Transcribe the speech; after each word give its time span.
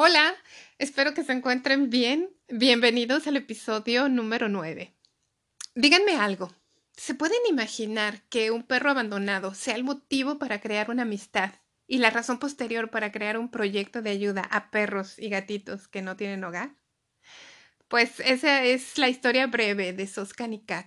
Hola, 0.00 0.32
espero 0.78 1.12
que 1.12 1.24
se 1.24 1.32
encuentren 1.32 1.90
bien. 1.90 2.30
Bienvenidos 2.48 3.26
al 3.26 3.36
episodio 3.36 4.08
número 4.08 4.48
9. 4.48 4.94
Díganme 5.74 6.14
algo. 6.14 6.54
¿Se 6.96 7.14
pueden 7.14 7.40
imaginar 7.50 8.22
que 8.28 8.52
un 8.52 8.62
perro 8.62 8.90
abandonado 8.90 9.54
sea 9.54 9.74
el 9.74 9.82
motivo 9.82 10.38
para 10.38 10.60
crear 10.60 10.88
una 10.90 11.02
amistad 11.02 11.50
y 11.88 11.98
la 11.98 12.10
razón 12.10 12.38
posterior 12.38 12.90
para 12.90 13.10
crear 13.10 13.36
un 13.38 13.50
proyecto 13.50 14.00
de 14.00 14.10
ayuda 14.10 14.42
a 14.42 14.70
perros 14.70 15.18
y 15.18 15.30
gatitos 15.30 15.88
que 15.88 16.00
no 16.00 16.16
tienen 16.16 16.44
hogar? 16.44 16.76
Pues 17.88 18.20
esa 18.20 18.62
es 18.62 18.98
la 18.98 19.08
historia 19.08 19.48
breve 19.48 19.92
de 19.94 20.06
Soscanicat. 20.06 20.86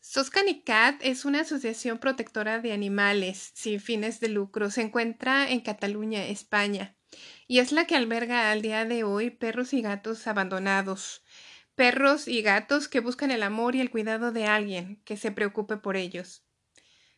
Soscanicat 0.00 1.00
es 1.02 1.24
una 1.24 1.40
asociación 1.40 1.96
protectora 1.96 2.58
de 2.58 2.74
animales 2.74 3.52
sin 3.54 3.80
fines 3.80 4.20
de 4.20 4.28
lucro. 4.28 4.70
Se 4.70 4.82
encuentra 4.82 5.48
en 5.48 5.60
Cataluña, 5.60 6.26
España 6.26 6.97
y 7.46 7.58
es 7.60 7.72
la 7.72 7.86
que 7.86 7.96
alberga 7.96 8.50
al 8.50 8.62
día 8.62 8.84
de 8.84 9.04
hoy 9.04 9.30
perros 9.30 9.72
y 9.72 9.82
gatos 9.82 10.26
abandonados, 10.26 11.22
perros 11.74 12.28
y 12.28 12.42
gatos 12.42 12.88
que 12.88 13.00
buscan 13.00 13.30
el 13.30 13.42
amor 13.42 13.74
y 13.74 13.80
el 13.80 13.90
cuidado 13.90 14.32
de 14.32 14.46
alguien 14.46 15.00
que 15.04 15.16
se 15.16 15.30
preocupe 15.30 15.76
por 15.76 15.96
ellos. 15.96 16.44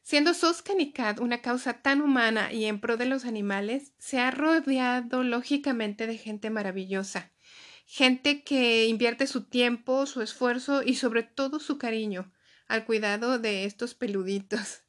Siendo 0.03 0.35
Soscanicat 0.35 1.21
una 1.21 1.41
causa 1.43 1.83
tan 1.83 2.01
humana 2.01 2.53
y 2.53 2.65
en 2.65 2.81
pro 2.81 2.97
de 2.97 3.07
los 3.07 3.25
animales, 3.25 3.93
se 3.99 4.19
ha 4.19 4.31
rodeado 4.31 5.23
lógicamente 5.23 6.07
de 6.07 6.17
gente 6.17 6.51
maravillosa, 6.51 7.33
gente 7.87 8.43
que 8.43 8.87
invierte 8.87 9.27
su 9.27 9.45
tiempo, 9.45 10.07
su 10.07 10.23
esfuerzo 10.23 10.83
y 10.83 10.95
sobre 10.95 11.23
todo 11.23 11.61
su 11.61 11.79
cariño 11.79 12.33
al 12.67 12.85
cuidado 12.85 13.39
de 13.39 13.65
estos 13.65 13.95
peluditos. 13.95 14.83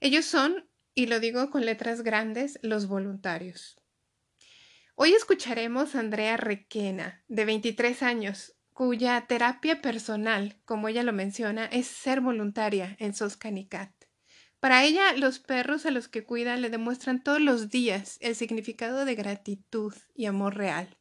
Ellos 0.00 0.24
son, 0.24 0.68
y 0.94 1.06
lo 1.06 1.20
digo 1.20 1.50
con 1.50 1.66
letras 1.66 2.02
grandes, 2.02 2.58
los 2.62 2.86
voluntarios. 2.86 3.79
Hoy 5.02 5.14
escucharemos 5.14 5.94
a 5.94 6.00
Andrea 6.00 6.36
Requena, 6.36 7.24
de 7.26 7.46
23 7.46 8.02
años, 8.02 8.54
cuya 8.74 9.18
terapia 9.26 9.80
personal, 9.80 10.58
como 10.66 10.88
ella 10.88 11.02
lo 11.02 11.14
menciona, 11.14 11.64
es 11.64 11.86
ser 11.86 12.20
voluntaria 12.20 12.96
en 12.98 13.14
Soscanicat. 13.14 13.90
Para 14.60 14.84
ella, 14.84 15.14
los 15.16 15.38
perros 15.38 15.86
a 15.86 15.90
los 15.90 16.08
que 16.08 16.24
cuida 16.24 16.58
le 16.58 16.68
demuestran 16.68 17.24
todos 17.24 17.40
los 17.40 17.70
días 17.70 18.18
el 18.20 18.36
significado 18.36 19.06
de 19.06 19.14
gratitud 19.14 19.94
y 20.14 20.26
amor 20.26 20.58
real. 20.58 20.98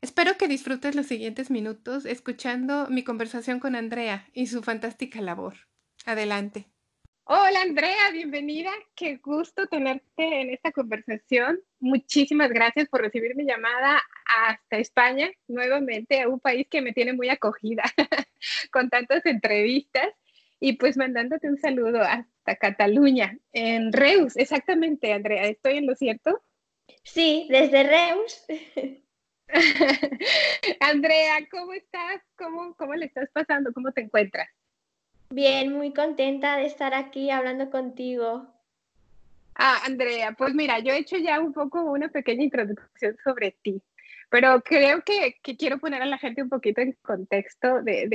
Espero 0.00 0.38
que 0.38 0.48
disfrutes 0.48 0.94
los 0.94 1.04
siguientes 1.04 1.50
minutos 1.50 2.06
escuchando 2.06 2.86
mi 2.88 3.04
conversación 3.04 3.60
con 3.60 3.76
Andrea 3.76 4.26
y 4.32 4.46
su 4.46 4.62
fantástica 4.62 5.20
labor. 5.20 5.68
Adelante. 6.06 6.71
Hola 7.34 7.62
Andrea, 7.62 8.10
bienvenida. 8.12 8.70
Qué 8.94 9.16
gusto 9.16 9.66
tenerte 9.66 10.42
en 10.42 10.50
esta 10.50 10.70
conversación. 10.70 11.58
Muchísimas 11.80 12.50
gracias 12.50 12.90
por 12.90 13.00
recibir 13.00 13.34
mi 13.34 13.46
llamada 13.46 14.02
hasta 14.26 14.76
España, 14.76 15.30
nuevamente 15.48 16.20
a 16.20 16.28
un 16.28 16.40
país 16.40 16.66
que 16.68 16.82
me 16.82 16.92
tiene 16.92 17.14
muy 17.14 17.30
acogida 17.30 17.84
con 18.70 18.90
tantas 18.90 19.24
entrevistas 19.24 20.08
y 20.60 20.74
pues 20.74 20.98
mandándote 20.98 21.48
un 21.48 21.56
saludo 21.56 22.02
hasta 22.02 22.56
Cataluña, 22.56 23.38
en 23.54 23.94
Reus, 23.94 24.36
exactamente 24.36 25.14
Andrea, 25.14 25.44
¿estoy 25.44 25.78
en 25.78 25.86
lo 25.86 25.94
cierto? 25.94 26.42
Sí, 27.02 27.46
desde 27.48 27.82
Reus. 27.82 28.44
Andrea, 30.80 31.48
¿cómo 31.50 31.72
estás? 31.72 32.20
¿Cómo, 32.36 32.76
¿Cómo 32.76 32.92
le 32.92 33.06
estás 33.06 33.30
pasando? 33.32 33.72
¿Cómo 33.72 33.90
te 33.92 34.02
encuentras? 34.02 34.50
Bien, 35.32 35.72
muy 35.72 35.94
contenta 35.94 36.58
de 36.58 36.66
estar 36.66 36.92
aquí 36.92 37.30
hablando 37.30 37.70
contigo. 37.70 38.46
Ah, 39.54 39.78
Andrea, 39.86 40.32
pues 40.32 40.52
mira, 40.52 40.78
yo 40.80 40.92
he 40.92 40.98
hecho 40.98 41.16
ya 41.16 41.40
un 41.40 41.54
poco 41.54 41.82
una 41.84 42.10
pequeña 42.10 42.44
introducción 42.44 43.16
sobre 43.24 43.52
ti, 43.62 43.80
pero 44.28 44.60
creo 44.60 45.02
que, 45.02 45.36
quiero 45.56 45.78
poner 45.78 46.02
a 46.02 46.06
la 46.06 46.18
gente 46.18 46.42
un 46.42 46.50
poquito 46.50 46.82
en 46.82 46.92
contexto 47.00 47.80
de, 47.82 48.08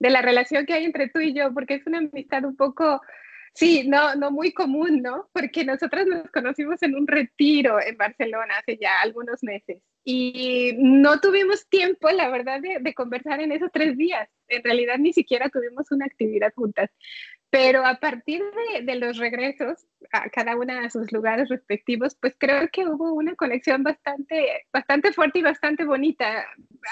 de, 0.00 0.10
la 0.10 0.22
relación 0.22 0.66
que 0.66 0.74
hay 0.74 0.84
entre 0.84 1.08
tú 1.08 1.20
y 1.20 1.34
yo, 1.34 1.54
porque 1.54 1.74
es 1.74 1.86
una 1.86 1.98
amistad 1.98 2.44
un 2.44 2.56
poco, 2.56 3.00
sí, 3.54 3.86
no, 3.86 4.16
no 4.16 4.32
muy 4.32 4.52
común, 4.52 5.02
¿no? 5.02 5.28
Porque 5.32 5.64
nosotros 5.64 6.04
nos 6.06 6.28
conocimos 6.32 6.82
en 6.82 6.96
un 6.96 7.06
retiro 7.06 7.80
en 7.80 7.96
Barcelona 7.96 8.58
hace 8.58 8.76
ya 8.76 9.00
algunos 9.02 9.40
meses 9.44 9.80
y 10.04 10.74
no 10.78 11.18
tuvimos 11.20 11.66
tiempo, 11.68 12.10
la 12.10 12.28
verdad, 12.28 12.60
de, 12.60 12.94
conversar 12.94 13.40
en 13.40 13.52
esos 13.52 13.70
tres 13.72 13.96
días. 13.96 14.28
En 14.48 14.62
realidad 14.62 14.98
ni 14.98 15.12
siquiera 15.12 15.48
tuvimos 15.48 15.90
una 15.90 16.06
actividad 16.06 16.52
juntas. 16.54 16.90
Pero 17.50 17.86
a 17.86 18.00
partir 18.00 18.42
de, 18.82 18.96
los 18.96 19.16
regresos 19.16 19.86
a 20.10 20.28
cada 20.28 20.56
una 20.56 20.80
de 20.80 20.90
sus 20.90 21.12
lugares 21.12 21.48
respectivos, 21.48 22.16
pues 22.16 22.34
creo 22.36 22.68
que 22.72 22.84
hubo 22.84 23.12
una 23.12 23.36
conexión 23.36 23.84
bastante, 23.84 24.66
bastante 24.72 25.12
fuerte 25.12 25.38
y 25.38 25.42
bastante 25.42 25.84
bonita. 25.84 26.44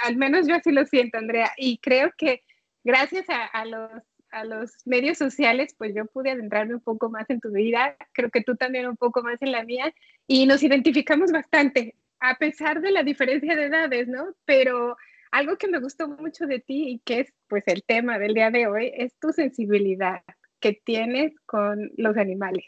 Al 0.05 0.17
menos 0.17 0.47
yo 0.47 0.55
así 0.55 0.71
lo 0.71 0.85
siento, 0.85 1.19
Andrea. 1.19 1.51
Y 1.57 1.79
creo 1.79 2.13
que 2.17 2.45
gracias 2.85 3.27
a, 3.29 3.65
los, 3.65 3.91
a 4.31 4.45
los 4.45 4.71
medios 4.87 5.19
sociales, 5.19 5.75
pues 5.77 5.97
yo 5.97 6.07
pude 6.07 6.31
adentrarme 6.31 6.75
un 6.75 6.81
poco 6.81 7.11
más 7.11 7.29
en 7.29 7.41
tu 7.41 7.51
vida. 7.51 7.97
Creo 8.13 8.31
que 8.31 8.43
tú 8.43 8.55
también 8.55 8.87
un 8.87 8.97
poco 8.97 9.23
más 9.25 9.43
en 9.43 9.51
la 9.51 9.65
mía. 9.65 9.93
Y 10.29 10.47
nos 10.47 10.63
identificamos 10.63 11.33
bastante 11.33 11.97
a 12.21 12.37
pesar 12.37 12.81
de 12.81 12.93
la 12.93 13.03
diferencia 13.03 13.57
de 13.57 13.65
edades, 13.65 14.07
¿no? 14.07 14.33
Pero 14.45 14.97
algo 15.32 15.56
que 15.56 15.66
me 15.66 15.81
gustó 15.81 16.09
mucho 16.09 16.47
de 16.47 16.60
ti 16.60 16.88
y 16.88 16.98
que 17.00 17.20
es 17.20 17.34
pues 17.48 17.65
el 17.66 17.82
tema 17.82 18.19
del 18.19 18.34
día 18.34 18.50
de 18.50 18.66
hoy 18.66 18.93
es 18.94 19.19
tu 19.19 19.32
sensibilidad 19.32 20.22
que 20.60 20.81
tienes 20.84 21.32
con 21.47 21.91
los 21.97 22.16
animales. 22.16 22.66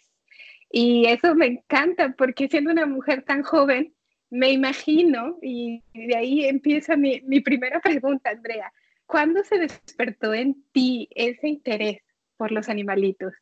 Y 0.71 1.07
eso 1.07 1.35
me 1.35 1.47
encanta 1.47 2.15
porque 2.19 2.49
siendo 2.49 2.73
una 2.73 2.87
mujer 2.87 3.23
tan 3.23 3.43
joven, 3.43 3.95
me 4.31 4.51
imagino, 4.51 5.39
y 5.41 5.85
de 5.95 6.17
ahí 6.17 6.45
empieza 6.47 6.97
mi, 6.97 7.21
mi 7.21 7.41
primera 7.41 7.81
pregunta, 7.81 8.31
Andrea, 8.31 8.73
¿cuándo 9.07 9.45
se 9.45 9.59
despertó 9.59 10.35
en 10.35 10.65
ti 10.73 11.09
ese 11.15 11.47
interés 11.47 11.99
por 12.37 12.51
los 12.51 12.69
animalitos? 12.69 13.33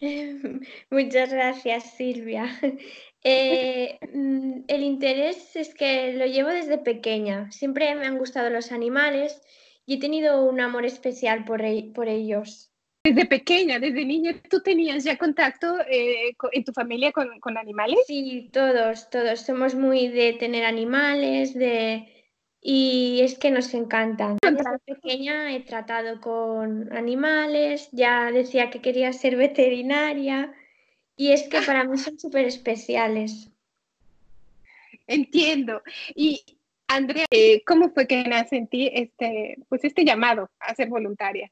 Muchas 0.90 1.32
gracias, 1.32 1.94
Silvia. 1.96 2.46
Eh, 3.24 3.98
mm, 4.14 4.60
el 4.68 4.82
interés 4.84 5.56
es 5.56 5.74
que 5.74 6.12
lo 6.12 6.24
llevo 6.26 6.50
desde 6.50 6.78
pequeña. 6.78 7.50
Siempre 7.50 7.92
me 7.96 8.06
han 8.06 8.16
gustado 8.16 8.48
los 8.48 8.70
animales 8.70 9.42
y 9.84 9.96
he 9.96 9.98
tenido 9.98 10.44
un 10.44 10.60
amor 10.60 10.86
especial 10.86 11.44
por, 11.44 11.60
e-, 11.62 11.90
por 11.92 12.08
ellos. 12.08 12.70
Desde 13.02 13.26
pequeña, 13.26 13.80
desde 13.80 14.04
niña, 14.04 14.40
¿tú 14.48 14.62
tenías 14.62 15.02
ya 15.02 15.18
contacto 15.18 15.80
eh, 15.90 16.32
en 16.52 16.64
tu 16.64 16.72
familia 16.72 17.10
con, 17.10 17.40
con 17.40 17.58
animales? 17.58 17.98
Sí, 18.06 18.50
todos, 18.52 19.10
todos. 19.10 19.40
Somos 19.40 19.74
muy 19.74 20.06
de 20.06 20.34
tener 20.34 20.64
animales, 20.64 21.54
de 21.54 22.17
y 22.70 23.22
es 23.22 23.38
que 23.38 23.50
nos 23.50 23.72
encantan. 23.72 24.36
Desde 24.42 24.78
pequeña 24.84 25.56
he 25.56 25.60
tratado 25.60 26.20
con 26.20 26.94
animales, 26.94 27.88
ya 27.92 28.30
decía 28.30 28.68
que 28.68 28.82
quería 28.82 29.14
ser 29.14 29.36
veterinaria 29.36 30.52
y 31.16 31.32
es 31.32 31.48
que 31.48 31.62
para 31.62 31.84
mí 31.84 31.96
son 31.96 32.18
súper 32.18 32.44
especiales. 32.44 33.48
Entiendo. 35.06 35.80
Y 36.14 36.44
Andrea, 36.88 37.24
eh, 37.30 37.62
¿cómo 37.64 37.88
fue 37.88 38.06
que 38.06 38.22
nace 38.24 38.56
en 38.56 38.66
ti 38.66 38.90
este, 38.92 39.56
pues 39.70 39.82
este 39.84 40.04
llamado 40.04 40.50
a 40.60 40.74
ser 40.74 40.90
voluntaria? 40.90 41.50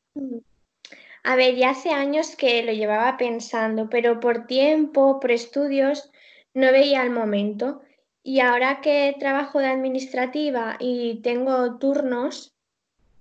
A 1.25 1.35
ver, 1.35 1.57
ya 1.57 1.71
hace 1.71 1.93
años 1.93 2.37
que 2.37 2.63
lo 2.63 2.73
llevaba 2.73 3.17
pensando, 3.17 3.89
pero 3.89 4.21
por 4.21 4.47
tiempo, 4.47 5.19
por 5.19 5.31
estudios, 5.31 6.11
no 6.53 6.71
veía 6.73 7.03
el 7.03 7.09
momento. 7.09 7.81
Y 8.27 8.41
ahora 8.41 8.81
que 8.81 9.15
trabajo 9.21 9.61
de 9.61 9.67
administrativa 9.67 10.77
y 10.81 11.21
tengo 11.23 11.79
turnos, 11.79 12.57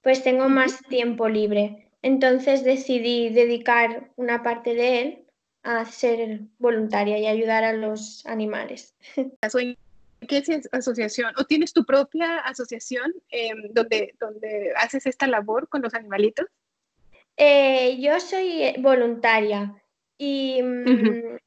pues 0.02 0.24
tengo 0.24 0.50
más 0.50 0.81
tiempo 0.90 1.30
libre. 1.30 1.92
Entonces 2.02 2.63
decidí 2.63 3.30
dedicar 3.30 4.10
una 4.16 4.42
parte 4.42 4.74
de 4.74 5.02
él 5.02 5.25
a 5.62 5.86
ser 5.86 6.40
voluntaria 6.57 7.19
y 7.19 7.28
ayudar 7.28 7.63
a 7.63 7.74
los 7.74 8.25
animales. 8.25 8.96
¿Qué 10.28 10.44
asociación? 10.72 11.34
¿O 11.38 11.44
tienes 11.44 11.72
tu 11.72 11.86
propia 11.86 12.40
asociación 12.40 13.13
em, 13.30 13.62
donde, 13.74 14.16
donde 14.19 14.74
haces 14.75 15.06
esta 15.06 15.28
labor 15.28 15.69
con 15.69 15.84
los 15.84 15.94
animalitos? 15.94 16.48
Eh, 17.38 18.01
yo 18.01 18.19
soy 18.19 18.74
voluntaria 18.80 19.80
y, 20.18 20.63
mm, 20.63 21.38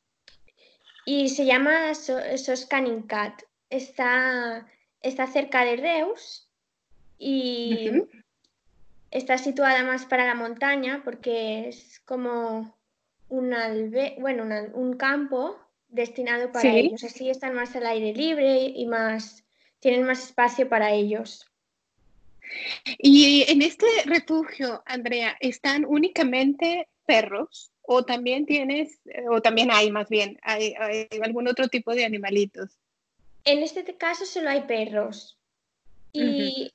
y 1.06 1.28
se 1.30 1.44
llama 1.44 1.92
Sos 1.96 2.66
Cat 2.66 3.47
está, 3.70 4.66
está 5.02 5.26
cerca 5.26 5.64
de 5.64 5.76
Reus 5.76 6.48
y 7.18 7.90
está 9.10 9.38
situada 9.38 9.82
más 9.84 10.06
para 10.06 10.26
la 10.26 10.34
montaña 10.34 11.02
porque 11.04 11.68
es 11.68 12.00
como 12.04 12.76
un, 13.28 13.54
albe 13.54 14.16
bueno, 14.20 14.44
un 14.74 14.96
campo 14.96 15.58
destinado 15.88 16.52
para 16.52 16.68
ellos. 16.70 17.04
Así 17.04 17.30
están 17.30 17.54
más 17.54 17.74
al 17.76 17.86
aire 17.86 18.12
libre 18.12 18.72
y 18.74 18.86
más 18.86 19.44
tienen 19.80 20.04
más 20.04 20.24
espacio 20.24 20.68
para 20.68 20.92
ellos. 20.92 21.46
Y 22.98 23.44
en 23.48 23.62
este 23.62 23.86
refugio, 24.06 24.82
Andrea, 24.86 25.36
¿están 25.40 25.84
únicamente 25.84 26.88
perros 27.06 27.72
o 27.82 28.04
también 28.04 28.46
tienes, 28.46 29.00
o 29.30 29.40
también 29.40 29.70
hay 29.70 29.90
más 29.90 30.08
bien, 30.08 30.38
hay, 30.42 30.74
algún 31.22 31.48
otro 31.48 31.68
tipo 31.68 31.94
de 31.94 32.04
animalitos? 32.04 32.78
En 33.48 33.62
este 33.62 33.82
caso 33.96 34.26
solo 34.26 34.50
hay 34.50 34.64
perros. 34.64 35.38
Y, 36.12 36.70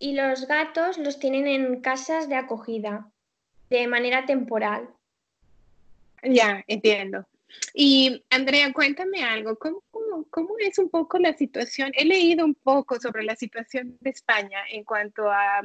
y 0.00 0.14
los 0.14 0.48
gatos 0.48 0.98
los 0.98 1.20
tienen 1.20 1.46
en 1.46 1.80
casas 1.82 2.28
de 2.28 2.34
acogida 2.34 3.12
de 3.70 3.86
manera 3.86 4.26
temporal. 4.26 4.88
Ya, 6.24 6.64
entiendo. 6.66 7.28
Y 7.74 8.24
Andrea, 8.30 8.72
cuéntame 8.72 9.22
algo, 9.22 9.56
¿Cómo, 9.56 9.84
¿cómo, 10.30 10.58
es 10.58 10.80
un 10.80 10.90
poco 10.90 11.20
la 11.20 11.32
situación? 11.34 11.92
He 11.94 12.04
leído 12.04 12.44
un 12.44 12.56
poco 12.56 12.98
sobre 12.98 13.22
la 13.22 13.36
situación 13.36 13.96
de 14.00 14.10
España 14.10 14.64
en 14.72 14.82
cuanto 14.82 15.30
a, 15.30 15.60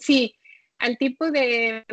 sí, 0.00 0.34
al 0.78 0.96
tipo 0.96 1.30
de, 1.30 1.84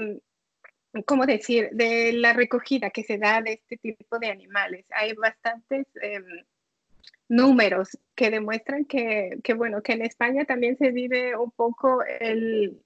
¿cómo 1.06 1.26
decir?, 1.26 1.72
de 1.74 2.14
la 2.14 2.32
recogida 2.32 2.90
que 2.90 3.04
se 3.04 3.18
da 3.18 3.42
de 3.42 3.54
este 3.54 3.76
tipo 3.76 4.18
de 4.18 4.30
animales. 4.30 4.86
Hay 4.92 5.12
bastantes 5.14 5.88
em, 6.02 6.24
números 7.28 7.98
que 8.16 8.30
demuestran 8.30 8.86
que, 8.86 9.40
que, 9.44 9.54
bueno, 9.54 9.82
que 9.82 9.94
en 9.94 10.04
España 10.04 10.46
también 10.46 10.78
se 10.78 10.92
vive 10.92 11.36
un 11.36 11.52
poco 11.52 12.04
el, 12.20 12.80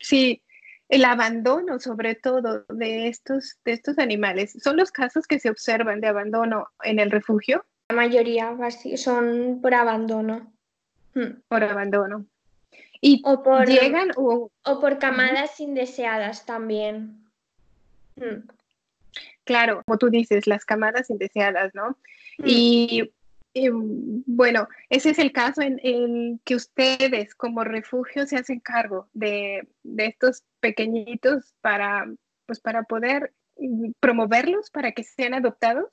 sí, 0.00 0.42
el 0.88 1.04
abandono, 1.04 1.78
sobre 1.78 2.14
todo, 2.14 2.64
de 2.68 3.08
estos, 3.08 3.58
de 3.64 3.72
estos 3.72 3.98
animales. 3.98 4.56
¿Son 4.62 4.76
los 4.76 4.90
casos 4.92 5.26
que 5.26 5.38
se 5.38 5.50
observan 5.50 6.00
de 6.00 6.08
abandono 6.08 6.68
en 6.82 6.98
el 6.98 7.10
refugio? 7.10 7.64
La 7.88 7.96
mayoría 7.96 8.56
son 8.96 9.60
por 9.62 9.74
abandono. 9.74 10.52
Hmm. 11.14 11.40
Por 11.48 11.64
abandono. 11.64 12.26
¿Y 13.00 13.22
o 13.24 13.42
por, 13.42 13.66
llegan 13.66 14.10
o, 14.16 14.50
por 14.62 14.98
camadas 14.98 15.60
indeseadas 15.60 16.46
también. 16.46 17.24
Hmm. 18.16 18.48
Claro, 19.44 19.82
como 19.84 19.98
tú 19.98 20.08
dices, 20.08 20.46
las 20.46 20.64
camadas 20.64 21.10
indeseadas, 21.10 21.74
¿no? 21.74 21.98
Hmm. 22.38 22.44
Y 22.46 23.12
bueno, 24.26 24.68
ese 24.88 25.10
es 25.10 25.18
el 25.18 25.32
caso 25.32 25.62
en 25.62 25.80
el 25.82 26.40
que 26.44 26.56
ustedes 26.56 27.34
como 27.34 27.62
refugio 27.62 28.26
se 28.26 28.36
hacen 28.36 28.60
cargo 28.60 29.08
de, 29.12 29.68
estos 29.96 30.42
pequeñitos 30.60 31.54
para, 31.60 32.06
pues 32.46 32.60
para 32.60 32.82
poder 32.82 33.32
mm, 33.56 33.92
promoverlos 34.00 34.70
para 34.70 34.92
que 34.92 35.04
sean 35.04 35.34
adoptados. 35.34 35.88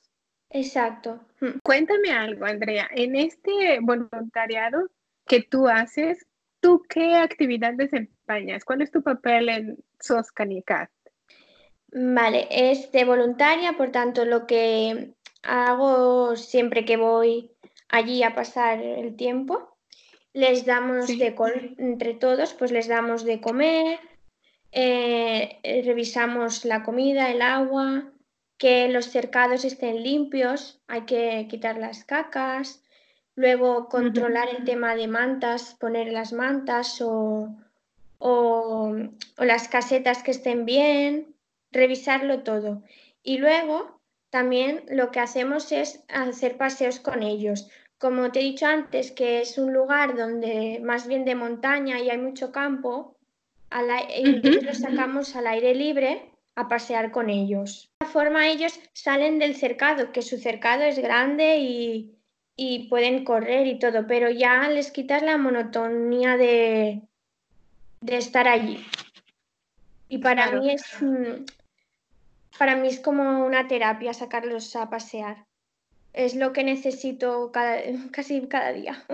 Exacto. 0.50 1.20
Mm. 1.40 1.58
Cuéntame 1.62 2.10
algo, 2.10 2.44
Andrea. 2.44 2.88
En 2.90 3.14
este 3.14 3.78
voluntariado 3.80 4.90
que 5.26 5.42
tú 5.42 5.68
haces, 5.68 6.26
¿tú 6.60 6.82
qué 6.88 7.14
actividad 7.14 7.74
desempeñas? 7.74 8.64
¿Cuál 8.64 8.82
es 8.82 8.90
tu 8.90 9.02
papel 9.02 9.48
en 9.48 9.78
SOS 10.00 10.32
Canicat? 10.32 10.90
Vale, 11.92 12.48
es 12.50 12.90
de 12.90 13.04
voluntaria, 13.04 13.74
por 13.74 13.92
tanto, 13.92 14.24
lo 14.24 14.46
que 14.46 15.12
hago 15.42 16.36
siempre 16.36 16.84
que 16.84 16.96
voy 16.96 17.51
allí 17.92 18.24
a 18.24 18.34
pasar 18.34 18.82
el 18.82 19.14
tiempo. 19.14 19.76
Les 20.32 20.64
damos 20.64 21.06
de 21.06 21.36
entre 21.78 22.14
todos, 22.14 22.54
pues 22.54 22.72
les 22.72 22.88
damos 22.88 23.22
de 23.24 23.40
comer, 23.40 24.00
eh, 24.72 25.60
revisamos 25.84 26.64
la 26.64 26.82
comida, 26.82 27.30
el 27.30 27.42
agua, 27.42 28.10
que 28.56 28.88
los 28.88 29.06
cercados 29.06 29.64
estén 29.64 30.02
limpios, 30.02 30.80
hay 30.88 31.02
que 31.02 31.46
quitar 31.50 31.76
las 31.76 32.04
cacas, 32.04 32.82
luego 33.34 33.88
controlar 33.88 34.48
el 34.48 34.64
tema 34.64 34.96
de 34.96 35.08
mantas, 35.08 35.74
poner 35.78 36.10
las 36.12 36.32
mantas 36.32 37.02
o, 37.02 37.54
o 38.18 38.94
las 39.36 39.68
casetas 39.68 40.22
que 40.22 40.30
estén 40.30 40.64
bien, 40.64 41.34
revisarlo 41.70 42.42
todo. 42.42 42.82
Y 43.22 43.36
luego 43.36 44.00
también 44.30 44.84
lo 44.88 45.10
que 45.10 45.20
hacemos 45.20 45.72
es 45.72 46.02
hacer 46.08 46.56
paseos 46.56 47.00
con 47.00 47.22
ellos. 47.22 47.68
Como 48.02 48.32
te 48.32 48.40
he 48.40 48.42
dicho 48.42 48.66
antes, 48.66 49.12
que 49.12 49.42
es 49.42 49.58
un 49.58 49.72
lugar 49.72 50.16
donde 50.16 50.80
más 50.82 51.06
bien 51.06 51.24
de 51.24 51.36
montaña 51.36 52.00
y 52.00 52.10
hay 52.10 52.18
mucho 52.18 52.50
campo, 52.50 53.16
los 53.70 54.78
sacamos 54.78 55.36
al 55.36 55.46
aire 55.46 55.72
libre 55.72 56.32
a 56.56 56.66
pasear 56.66 57.12
con 57.12 57.30
ellos. 57.30 57.92
De 58.00 58.06
esta 58.06 58.12
forma 58.12 58.48
ellos 58.48 58.80
salen 58.92 59.38
del 59.38 59.54
cercado, 59.54 60.10
que 60.10 60.22
su 60.22 60.38
cercado 60.38 60.82
es 60.82 60.98
grande 60.98 61.58
y, 61.60 62.88
pueden 62.90 63.24
correr 63.24 63.68
y 63.68 63.78
todo, 63.78 64.04
pero 64.08 64.28
ya 64.30 64.68
les 64.68 64.90
quitas 64.90 65.22
la 65.22 65.38
monotonía 65.38 66.36
de, 66.36 67.02
de 68.00 68.16
estar 68.16 68.48
allí. 68.48 68.84
Y 70.08 70.18
para 70.18 70.50
mí 70.50 70.72
es 70.72 70.82
para 72.58 72.74
mí 72.74 72.88
es 72.88 72.98
como 72.98 73.46
una 73.46 73.68
terapia 73.68 74.12
sacarlos 74.12 74.74
a 74.74 74.90
pasear 74.90 75.46
es 76.12 76.34
lo 76.34 76.52
que 76.52 76.64
necesito 76.64 77.50
cada, 77.52 77.80
casi 78.12 78.46
cada 78.48 78.72
día. 78.72 79.04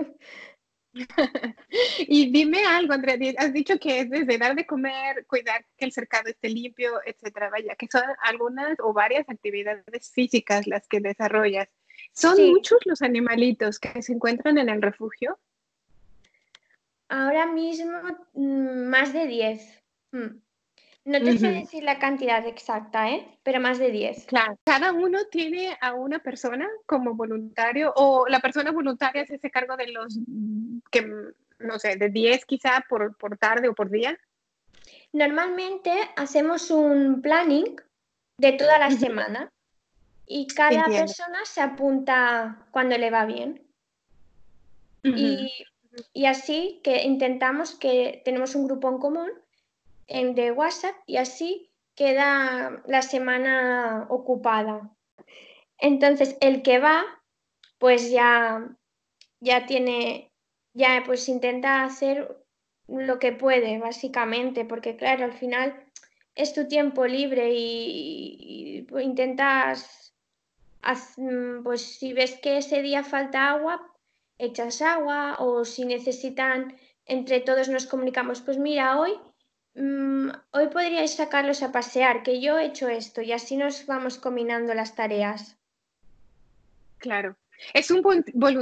y 1.99 2.31
dime 2.31 2.65
algo, 2.65 2.93
Andrea, 2.93 3.17
has 3.37 3.53
dicho 3.53 3.79
que 3.79 4.01
es 4.01 4.09
desde 4.09 4.37
dar 4.37 4.55
de 4.55 4.65
comer, 4.65 5.25
cuidar 5.27 5.65
que 5.77 5.85
el 5.85 5.91
cercado 5.91 6.29
esté 6.29 6.49
limpio, 6.49 6.99
etcétera, 7.05 7.49
vaya, 7.49 7.75
que 7.75 7.87
son 7.91 8.03
algunas 8.23 8.75
o 8.79 8.93
varias 8.93 9.29
actividades 9.29 10.11
físicas 10.11 10.67
las 10.67 10.87
que 10.87 10.99
desarrollas. 10.99 11.69
¿Son 12.13 12.41
muchos 12.51 12.79
los 12.85 13.01
animalitos 13.01 13.79
que 13.79 14.01
se 14.01 14.13
encuentran 14.13 14.57
en 14.57 14.69
el 14.69 14.81
refugio? 14.81 15.39
Ahora 17.07 17.45
mismo 17.47 17.99
mm, 18.33 18.87
más 18.89 19.13
de 19.13 19.27
10. 19.27 19.83
No 21.09 21.19
te 21.19 21.39
sé 21.39 21.49
decir 21.49 21.83
la 21.83 21.97
cantidad 21.97 22.45
exacta, 22.45 23.09
¿eh? 23.09 23.25
pero 23.41 23.59
más 23.59 23.79
de 23.79 23.89
10. 23.89 24.25
Claro, 24.25 24.59
cada 24.63 24.93
uno 24.93 25.25
tiene 25.31 25.75
a 25.81 25.95
una 25.95 26.19
persona 26.19 26.69
como 26.85 27.15
voluntario 27.15 27.91
o 27.95 28.27
la 28.27 28.39
persona 28.39 28.71
voluntaria 28.71 29.25
se 29.25 29.37
hace 29.37 29.49
cargo 29.49 29.75
de 29.75 29.87
los, 29.87 30.19
que, 30.91 31.11
no 31.57 31.79
sé, 31.79 31.95
de 31.95 32.09
10 32.09 32.45
quizá 32.45 32.85
por, 32.87 33.17
tarde 33.39 33.69
o 33.69 33.73
por 33.73 33.89
día. 33.89 34.19
Normalmente 35.11 35.91
hacemos 36.15 36.69
un 36.69 37.23
planning 37.23 37.81
de 38.37 38.51
toda 38.51 38.77
la 38.77 38.91
semana 38.91 39.51
y 40.27 40.45
cada 40.45 40.85
persona 40.85 41.39
se 41.43 41.61
apunta 41.61 42.67
cuando 42.69 42.95
le 42.99 43.09
va 43.09 43.25
bien. 43.25 43.63
y, 45.01 45.51
y 46.13 46.25
así 46.27 46.81
que 46.83 47.01
intentamos 47.01 47.73
que 47.73 48.21
tenemos 48.23 48.53
un 48.53 48.67
grupo 48.67 48.89
en 48.89 48.99
común 48.99 49.31
en, 50.09 50.35
de 50.35 50.51
WhatsApp 50.51 50.95
y 51.05 51.17
así 51.17 51.69
queda 51.95 52.81
la 52.85 53.01
semana 53.01 54.07
ocupada. 54.09 54.89
Entonces, 55.77 56.37
el 56.41 56.61
que 56.61 56.79
va, 56.79 57.05
pues 57.77 58.11
ya, 58.11 58.75
ya 59.39 59.65
tiene, 59.65 60.31
ya 60.73 61.03
pues 61.05 61.29
intenta 61.29 61.83
hacer 61.83 62.37
lo 62.87 63.19
que 63.19 63.31
puede, 63.31 63.79
básicamente, 63.79 64.65
porque 64.65 64.95
claro, 64.95 65.25
al 65.25 65.33
final 65.33 65.85
es 66.35 66.53
tu 66.53 66.67
tiempo 66.67 67.05
libre 67.05 67.51
y, 67.53 68.87
intentas, 69.01 70.13
pues 71.63 71.81
si 71.81 72.13
ves 72.13 72.39
que 72.41 72.57
ese 72.57 72.81
día 72.81 73.03
falta 73.03 73.51
agua, 73.51 73.93
echas 74.37 74.81
agua 74.81 75.35
o 75.39 75.65
si 75.65 75.85
necesitan, 75.85 76.77
entre 77.05 77.41
todos 77.41 77.67
nos 77.69 77.85
comunicamos, 77.87 78.41
pues 78.41 78.57
mira, 78.57 78.99
hoy 78.99 79.19
Mm, 79.79 80.31
hoy 80.51 80.67
podríais 80.67 81.15
sacarlos 81.15 81.63
a 81.63 81.71
pasear, 81.71 82.21
que 82.21 82.41
yo 82.41 82.59
he 82.59 82.65
hecho 82.65 82.89
esto 82.89 83.21
y 83.21 83.31
así 83.31 83.55
nos 83.55 83.85
vamos 83.85 84.17
combinando 84.17 84.73
las 84.73 84.93
tareas. 84.93 85.57
Claro. 86.97 87.37
Es 87.73 87.89
un 87.89 88.01
somos 88.33 88.57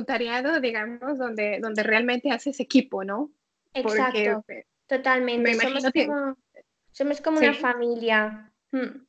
digamos, 0.61 1.17
donde, 1.17 1.59
donde 1.59 1.81
realmente 1.81 2.29
haces 2.29 2.59
equipo, 2.59 3.03
¿no? 3.03 3.31
Exacto, 3.73 4.45
totalmente. 4.85 5.55
Somos, 6.91 7.21
como, 7.21 7.39
una 7.39 7.53
familia. 7.53 8.51
Mm. 8.71 9.05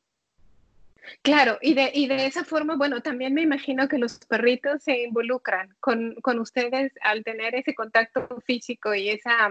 Claro, 1.22 1.58
y 1.60 1.74
de, 1.74 1.90
y 1.94 2.06
de 2.06 2.26
esa 2.26 2.44
forma, 2.44 2.76
bueno, 2.76 3.02
también 3.02 3.34
me 3.34 3.42
imagino 3.42 3.88
que 3.88 3.98
los 3.98 4.18
perritos 4.18 4.82
se 4.82 5.04
involucran 5.04 5.74
con, 5.80 6.14
con 6.22 6.38
ustedes 6.38 6.92
al 7.02 7.22
tener 7.22 7.54
ese 7.54 7.74
contacto 7.74 8.26
físico 8.44 8.94
y 8.94 9.10
esa 9.10 9.50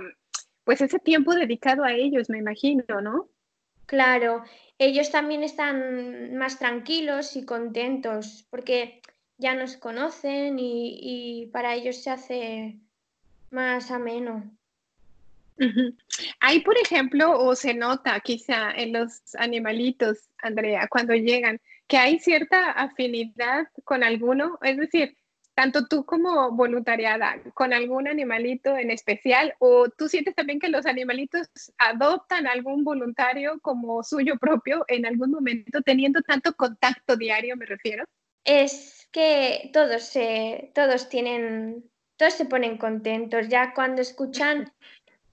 pues 0.67 0.81
ese 0.81 0.99
tiempo 0.99 1.33
dedicado 1.33 1.85
a 1.85 1.93
ellos, 1.93 2.29
me 2.29 2.39
imagino, 2.39 2.83
¿no? 3.01 3.29
Claro, 3.85 4.43
ellos 4.77 5.09
también 5.11 5.41
están 5.45 6.35
más 6.35 6.59
tranquilos 6.59 7.37
y 7.37 7.45
contentos, 7.45 8.45
porque 8.49 9.01
ya 9.37 9.55
nos 9.55 9.77
conocen 9.77 10.57
y, 10.59 11.49
para 11.53 11.73
ellos 11.73 12.03
se 12.03 12.09
hace 12.09 12.79
más 13.49 13.91
ameno. 13.91 14.43
Hay, 16.41 16.59
por 16.59 16.77
ejemplo, 16.77 17.39
o 17.39 17.55
se 17.55 17.73
nota 17.73 18.19
quizá 18.19 18.69
en 18.71 18.91
los 18.91 19.21
animalitos, 19.37 20.27
Andrea, 20.39 20.89
cuando 20.89 21.13
llegan, 21.13 21.61
que 21.87 21.95
hay 21.97 22.19
cierta 22.19 22.71
afinidad 22.71 23.69
con 23.85 24.03
alguno, 24.03 24.59
es 24.61 24.75
decir, 24.75 25.16
tanto 25.57 25.87
tú 25.87 26.05
como 26.05 26.51
voluntariada, 26.51 27.41
con 27.55 27.73
algún 27.73 28.07
animalito 28.07 28.77
en 28.77 28.91
especial, 28.91 29.55
o 29.57 29.89
tú 29.89 30.07
sientes 30.07 30.35
también 30.35 30.59
que 30.59 30.69
los 30.69 30.85
animalitos 30.85 31.47
adoptan 31.79 32.45
algún 32.45 32.83
voluntario 32.83 33.59
como 33.63 34.03
suyo 34.03 34.37
propio 34.37 34.85
en 34.87 35.07
algún 35.07 35.31
momento, 35.31 35.81
teniendo 35.81 36.21
tanto 36.21 36.53
contacto 36.53 37.15
diario, 37.17 37.57
me 37.57 37.65
refiero. 37.65 38.03
Es 38.43 39.09
que 39.11 39.71
todos 39.73 40.03
se, 40.03 40.71
todos 40.75 41.09
tienen, 41.09 41.83
todos 42.17 42.35
se 42.35 42.45
ponen 42.45 42.77
contentos. 42.77 43.47
Ya 43.47 43.73
cuando 43.73 44.03
escuchan 44.03 44.71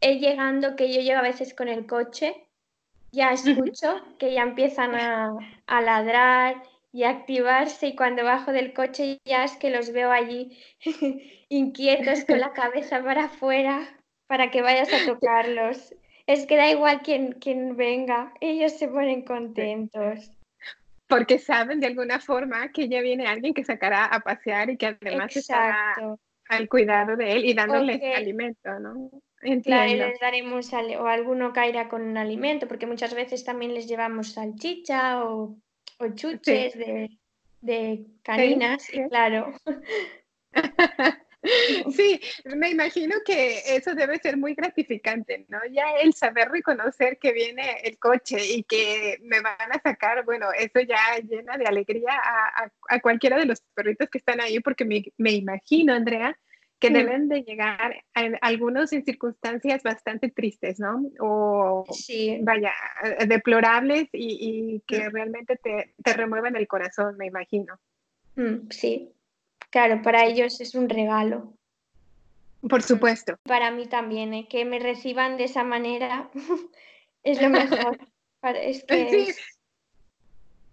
eh, 0.00 0.20
llegando, 0.20 0.74
que 0.74 0.90
yo 0.90 1.02
llego 1.02 1.18
a 1.18 1.22
veces 1.22 1.52
con 1.52 1.68
el 1.68 1.84
coche, 1.86 2.48
ya 3.12 3.34
escucho 3.34 4.00
que 4.18 4.32
ya 4.32 4.40
empiezan 4.40 4.94
a, 4.94 5.36
a 5.66 5.80
ladrar 5.82 6.62
y 6.94 7.02
activarse 7.02 7.88
y 7.88 7.96
cuando 7.96 8.22
bajo 8.22 8.52
del 8.52 8.72
coche 8.72 9.18
ya 9.24 9.42
es 9.42 9.56
que 9.56 9.68
los 9.68 9.92
veo 9.92 10.12
allí 10.12 10.56
inquietos 11.48 12.24
con 12.24 12.38
la 12.38 12.52
cabeza 12.52 13.02
para 13.02 13.24
afuera 13.24 13.98
para 14.28 14.52
que 14.52 14.62
vayas 14.62 14.92
a 14.92 15.04
tocarlos. 15.04 15.92
Es 16.28 16.46
que 16.46 16.56
da 16.56 16.70
igual 16.70 17.02
quien, 17.02 17.32
quien 17.32 17.76
venga, 17.76 18.32
ellos 18.40 18.78
se 18.78 18.86
ponen 18.86 19.24
contentos. 19.24 20.30
Porque 21.08 21.40
saben 21.40 21.80
de 21.80 21.88
alguna 21.88 22.20
forma 22.20 22.70
que 22.70 22.88
ya 22.88 23.00
viene 23.00 23.26
alguien 23.26 23.54
que 23.54 23.64
sacará 23.64 24.04
a 24.04 24.20
pasear 24.20 24.70
y 24.70 24.76
que 24.76 24.86
además 24.86 25.36
está 25.36 25.96
al 26.48 26.68
cuidado 26.68 27.16
de 27.16 27.32
él 27.32 27.44
y 27.44 27.54
dándoles 27.54 28.00
alimento, 28.16 28.78
¿no? 28.78 29.10
Claro, 29.64 29.92
les 29.92 30.20
daremos 30.20 30.72
o 30.72 31.06
alguno 31.08 31.52
caerá 31.52 31.88
con 31.88 32.02
un 32.02 32.16
alimento, 32.16 32.68
porque 32.68 32.86
muchas 32.86 33.14
veces 33.14 33.44
también 33.44 33.74
les 33.74 33.88
llevamos 33.88 34.32
salchicha 34.32 35.24
o 35.24 35.58
o 35.98 36.08
chuches 36.08 36.74
de, 37.60 38.06
caninas, 38.22 38.86
claro. 39.08 39.54
Sí, 41.94 42.20
me 42.56 42.70
imagino 42.70 43.16
que 43.24 43.58
eso 43.66 43.94
debe 43.94 44.18
ser 44.18 44.36
muy 44.36 44.54
gratificante, 44.54 45.44
¿no? 45.48 45.58
Ya 45.70 45.92
el 46.02 46.14
saber 46.14 46.48
reconocer 46.48 47.18
que 47.18 47.32
viene 47.32 47.80
el 47.84 47.98
coche 47.98 48.38
y 48.46 48.62
que 48.62 49.18
me 49.22 49.40
van 49.40 49.72
a 49.72 49.80
sacar, 49.82 50.24
bueno, 50.24 50.46
eso 50.58 50.80
ya 50.80 51.18
llena 51.18 51.58
de 51.58 51.66
alegría 51.66 52.12
a, 52.88 53.00
cualquiera 53.00 53.36
de 53.36 53.44
los 53.44 53.60
perritos 53.74 54.08
que 54.08 54.18
están 54.18 54.40
ahí, 54.40 54.60
porque 54.60 54.86
me, 54.86 55.04
me 55.18 55.32
imagino, 55.32 55.92
Andrea, 55.92 56.38
que 56.88 56.98
deben 56.98 57.28
de 57.28 57.42
llegar 57.42 58.04
algunos 58.40 58.92
en 58.92 59.04
circunstancias 59.04 59.82
bastante 59.82 60.30
tristes, 60.30 60.78
¿no? 60.78 61.02
O, 61.20 61.84
vaya, 62.42 62.72
deplorables 63.26 64.08
y, 64.12 64.82
que 64.86 65.08
realmente 65.10 65.56
te, 65.56 65.94
te, 66.02 66.12
remueven 66.12 66.56
el 66.56 66.66
corazón, 66.68 67.16
me 67.16 67.26
imagino. 67.26 67.78
Mm, 68.36 68.68
sí, 68.70 69.12
claro, 69.70 70.02
para 70.02 70.26
ellos 70.26 70.60
es 70.60 70.74
un 70.74 70.88
regalo. 70.88 71.54
Por 72.68 72.82
supuesto. 72.82 73.36
Para 73.44 73.70
mí 73.70 73.86
también, 73.86 74.32
¿eh? 74.34 74.46
que 74.48 74.64
me 74.64 74.78
reciban 74.78 75.36
de 75.36 75.44
esa 75.44 75.64
manera 75.64 76.30
es 77.22 77.40
lo 77.40 77.50
mejor. 77.50 77.98
es 78.42 78.84
que 78.84 79.34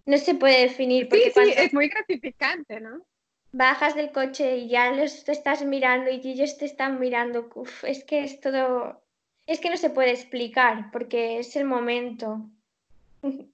no 0.05 0.17
se 0.17 0.35
puede 0.35 0.61
definir. 0.61 1.09
Porque 1.09 1.31
sí, 1.31 1.41
sí, 1.45 1.53
es 1.57 1.73
muy 1.73 1.89
gratificante, 1.89 2.79
¿no? 2.79 3.05
Bajas 3.51 3.95
del 3.95 4.11
coche 4.11 4.57
y 4.57 4.69
ya 4.69 4.91
los 4.91 5.27
estás 5.27 5.63
mirando 5.63 6.09
y 6.09 6.21
ellos 6.23 6.57
te 6.57 6.65
están 6.65 6.99
mirando. 6.99 7.49
es 7.83 8.03
que 8.03 8.23
es 8.23 8.39
todo, 8.39 9.01
es 9.45 9.59
que 9.59 9.69
no 9.69 9.77
se 9.77 9.89
puede 9.89 10.11
explicar 10.11 10.89
porque 10.91 11.39
es 11.39 11.55
el 11.55 11.65
momento. 11.65 12.49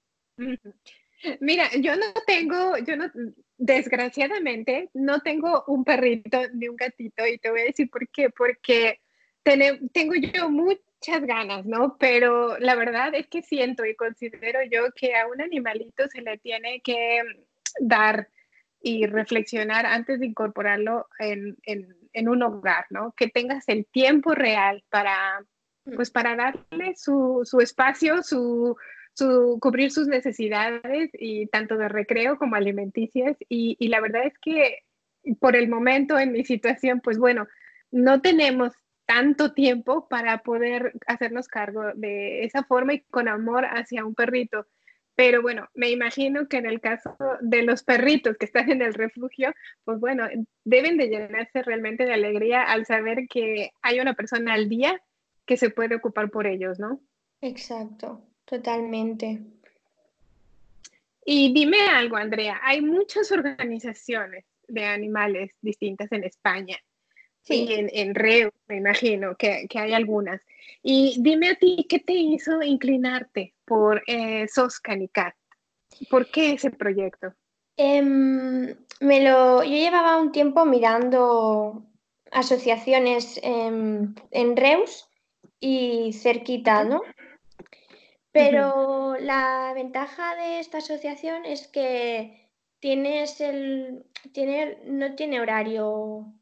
Mira, 1.40 1.68
yo 1.80 1.96
no 1.96 2.06
tengo, 2.26 2.78
yo 2.78 2.96
no, 2.96 3.10
desgraciadamente, 3.56 4.88
no 4.94 5.20
tengo 5.20 5.64
un 5.66 5.84
perrito 5.84 6.40
ni 6.54 6.68
un 6.68 6.76
gatito 6.76 7.26
y 7.26 7.38
te 7.38 7.50
voy 7.50 7.62
a 7.62 7.64
decir 7.64 7.90
por 7.90 8.08
qué, 8.08 8.30
porque 8.30 9.00
tengo 9.42 10.14
yo 10.14 10.50
muchas 10.50 11.22
ganas, 11.22 11.66
¿no? 11.66 11.96
Pero 11.98 12.58
la 12.58 12.76
verdad 12.76 13.14
es 13.14 13.26
que 13.26 13.42
siento 13.42 13.84
y 13.84 13.96
considero 13.96 14.60
yo 14.70 14.92
que 14.94 15.16
a 15.16 15.26
un 15.26 15.40
animalito 15.40 16.06
se 16.08 16.22
le 16.22 16.38
tiene 16.38 16.80
que 16.82 17.22
dar 17.80 18.28
y 18.80 19.06
reflexionar 19.06 19.86
antes 19.86 20.20
de 20.20 20.26
incorporarlo 20.26 21.06
en, 21.18 21.56
un 22.28 22.42
hogar, 22.42 22.86
¿no? 22.90 23.12
Que 23.16 23.28
tengas 23.28 23.68
el 23.68 23.86
tiempo 23.86 24.34
real 24.34 24.84
para, 24.90 25.40
mm. 25.84 25.94
pues 25.94 26.10
para 26.10 26.36
darle 26.36 26.94
su, 26.96 27.44
espacio, 27.60 28.22
su, 28.22 28.76
cubrir 29.60 29.90
sus 29.90 30.06
necesidades 30.06 31.10
y 31.12 31.46
tanto 31.48 31.76
de 31.76 31.88
recreo 31.88 32.38
como 32.38 32.56
alimenticias. 32.56 33.36
Y, 33.48 33.76
y, 33.78 33.88
la 33.88 34.00
verdad 34.00 34.26
es 34.26 34.38
que 34.40 34.78
por 35.40 35.56
el 35.56 35.68
momento 35.68 36.18
en 36.18 36.32
mi 36.32 36.44
situación, 36.44 37.00
pues 37.00 37.18
bueno, 37.18 37.46
no 37.90 38.20
tenemos 38.20 38.72
tanto 39.06 39.54
tiempo 39.54 40.06
para 40.06 40.42
poder 40.42 40.92
hacernos 41.06 41.48
cargo 41.48 41.82
de 41.94 42.44
esa 42.44 42.62
forma 42.62 42.92
y 42.92 43.00
con 43.04 43.26
amor 43.26 43.64
hacia 43.64 44.04
un 44.04 44.14
perrito. 44.14 44.66
Pero 45.18 45.42
bueno, 45.42 45.68
me 45.74 45.90
imagino 45.90 46.46
que 46.46 46.58
en 46.58 46.66
el 46.66 46.80
caso 46.80 47.16
de 47.40 47.62
los 47.62 47.82
perritos 47.82 48.36
que 48.36 48.46
están 48.46 48.70
en 48.70 48.82
el 48.82 48.94
refugio, 48.94 49.52
pues 49.82 49.98
bueno, 49.98 50.28
deben 50.62 50.96
de 50.96 51.08
llenarse 51.08 51.64
realmente 51.64 52.04
de 52.04 52.12
alegría 52.12 52.62
al 52.62 52.86
saber 52.86 53.26
que 53.28 53.72
hay 53.82 53.98
una 53.98 54.14
persona 54.14 54.54
al 54.54 54.68
día 54.68 55.02
que 55.44 55.56
se 55.56 55.70
puede 55.70 55.96
ocupar 55.96 56.30
por 56.30 56.46
ellos, 56.46 56.78
¿no? 56.78 57.00
Exacto, 57.40 58.22
totalmente. 58.44 59.40
Y 61.24 61.52
dime 61.52 61.80
algo, 61.88 62.16
Andrea, 62.16 62.60
hay 62.62 62.80
muchas 62.80 63.32
organizaciones 63.32 64.44
de 64.68 64.84
animales 64.84 65.50
distintas 65.60 66.12
en 66.12 66.22
España. 66.22 66.76
Sí. 67.42 67.66
en, 67.70 67.90
en 67.92 68.14
Reu, 68.14 68.50
me 68.66 68.76
imagino 68.76 69.34
que, 69.36 69.66
que, 69.68 69.78
hay 69.78 69.94
algunas. 69.94 70.42
Y 70.82 71.16
dime 71.20 71.50
a 71.50 71.54
ti, 71.54 71.86
¿qué 71.88 71.98
te 71.98 72.12
hizo 72.12 72.62
inclinarte 72.62 73.54
por 73.64 74.02
eh, 74.06 74.46
Soscanicat? 74.48 75.34
¿Por 76.10 76.30
qué 76.30 76.52
ese 76.52 76.70
proyecto? 76.70 77.32
Em, 77.76 78.74
me 79.00 79.20
lo, 79.22 79.62
yo 79.62 79.70
llevaba 79.70 80.20
un 80.20 80.32
tiempo 80.32 80.64
mirando 80.66 81.86
asociaciones 82.30 83.40
en 83.42 84.56
Reus 84.56 85.08
y 85.60 86.12
cerquita, 86.12 86.84
¿no? 86.84 87.02
Pero 88.30 89.16
la 89.18 89.72
ventaja 89.74 90.36
de 90.36 90.60
esta 90.60 90.78
asociación 90.78 91.44
es 91.44 91.66
que 91.66 92.50
tienes 92.78 93.40
el, 93.40 94.04
tiene, 94.32 94.78
no 94.84 95.14
tiene 95.14 95.40
horario 95.40 96.32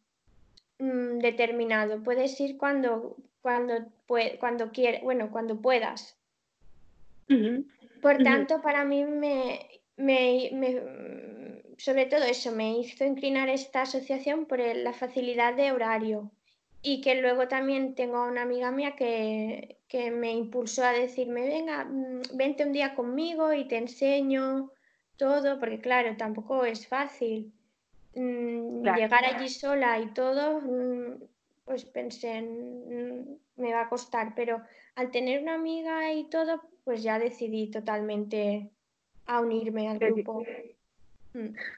Mm, 0.78 1.18
determinado. 1.18 2.02
Puedes 2.02 2.38
ir 2.40 2.58
cuando, 2.58 3.16
cuando, 3.40 3.74
cuando 4.38 4.72
quieras, 4.72 5.02
bueno, 5.02 5.30
cuando 5.30 5.60
puedas. 5.60 6.16
Por 8.02 8.22
tanto, 8.22 8.60
para 8.62 8.84
mí 8.84 9.04
me, 9.04 9.80
me, 9.96 10.50
sobre 11.78 12.06
todo 12.06 12.24
eso, 12.24 12.52
me 12.52 12.78
hizo 12.78 13.04
inclinar 13.04 13.48
esta 13.48 13.82
asociación 13.82 14.46
por 14.46 14.60
la 14.60 14.92
facilidad 14.92 15.54
de 15.54 15.72
horario 15.72 16.30
y 16.82 17.00
que 17.00 17.20
luego 17.20 17.48
también 17.48 17.94
tengo 17.94 18.24
una 18.24 18.42
amiga 18.42 18.70
mía 18.70 18.94
que, 18.94 19.78
que, 19.88 20.10
me 20.10 20.32
impulsó 20.32 20.84
a 20.84 20.92
decirme, 20.92 21.46
venga, 21.48 21.84
mm, 21.84 22.36
vente 22.36 22.64
un 22.64 22.72
día 22.72 22.94
conmigo 22.94 23.52
y 23.52 23.66
te 23.66 23.78
enseño 23.78 24.70
todo, 25.16 25.58
porque 25.58 25.80
claro, 25.80 26.16
tampoco 26.16 26.64
es 26.64 26.86
fácil. 26.86 27.52
Mm, 28.16 28.82
llegar 28.96 29.26
allí 29.26 29.50
sola 29.50 30.00
y 30.00 30.06
todo, 30.14 30.62
mm, 30.62 31.22
pues 31.66 31.84
pensé, 31.84 32.40
mm, 32.40 33.36
me 33.56 33.72
va 33.74 33.82
a 33.82 33.88
costar, 33.90 34.34
pero 34.34 34.62
al 34.94 35.10
tener 35.10 35.42
una 35.42 35.54
amiga 35.54 36.10
y 36.14 36.24
todo, 36.30 36.62
pues 36.82 37.02
ya 37.02 37.18
decidí 37.18 37.70
totalmente 37.70 38.70
a 39.26 39.40
unirme 39.40 39.88
al 39.88 39.98
grupo. 39.98 40.42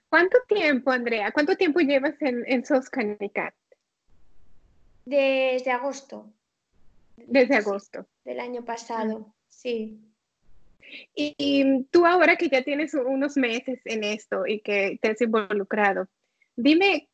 ¿Cuánto 0.09 0.39
tiempo, 0.47 0.93
Andrea? 0.93 1.33
¿Cuánto 1.33 1.57
tiempo 1.57 1.81
llevas 1.81 2.15
en, 2.23 2.45
en 2.47 2.65
Soscanicat? 2.65 3.55
Desde 5.05 5.73
agosto. 5.73 6.33
Desde 7.17 7.57
agosto. 7.57 8.07
Del 8.25 8.39
año 8.39 8.65
pasado, 8.65 9.35
sí. 9.49 10.01
Y, 11.17 11.35
y, 11.37 11.83
tú 11.91 12.07
ahora 12.07 12.37
que 12.37 12.49
ya 12.49 12.63
tienes 12.63 12.95
unos 12.95 13.37
meses 13.37 13.81
en 13.85 14.05
esto 14.05 14.47
y 14.47 14.61
que 14.61 14.99
te 15.03 15.11
has 15.11 15.21
involucrado, 15.21 16.09
Dime, 16.61 17.09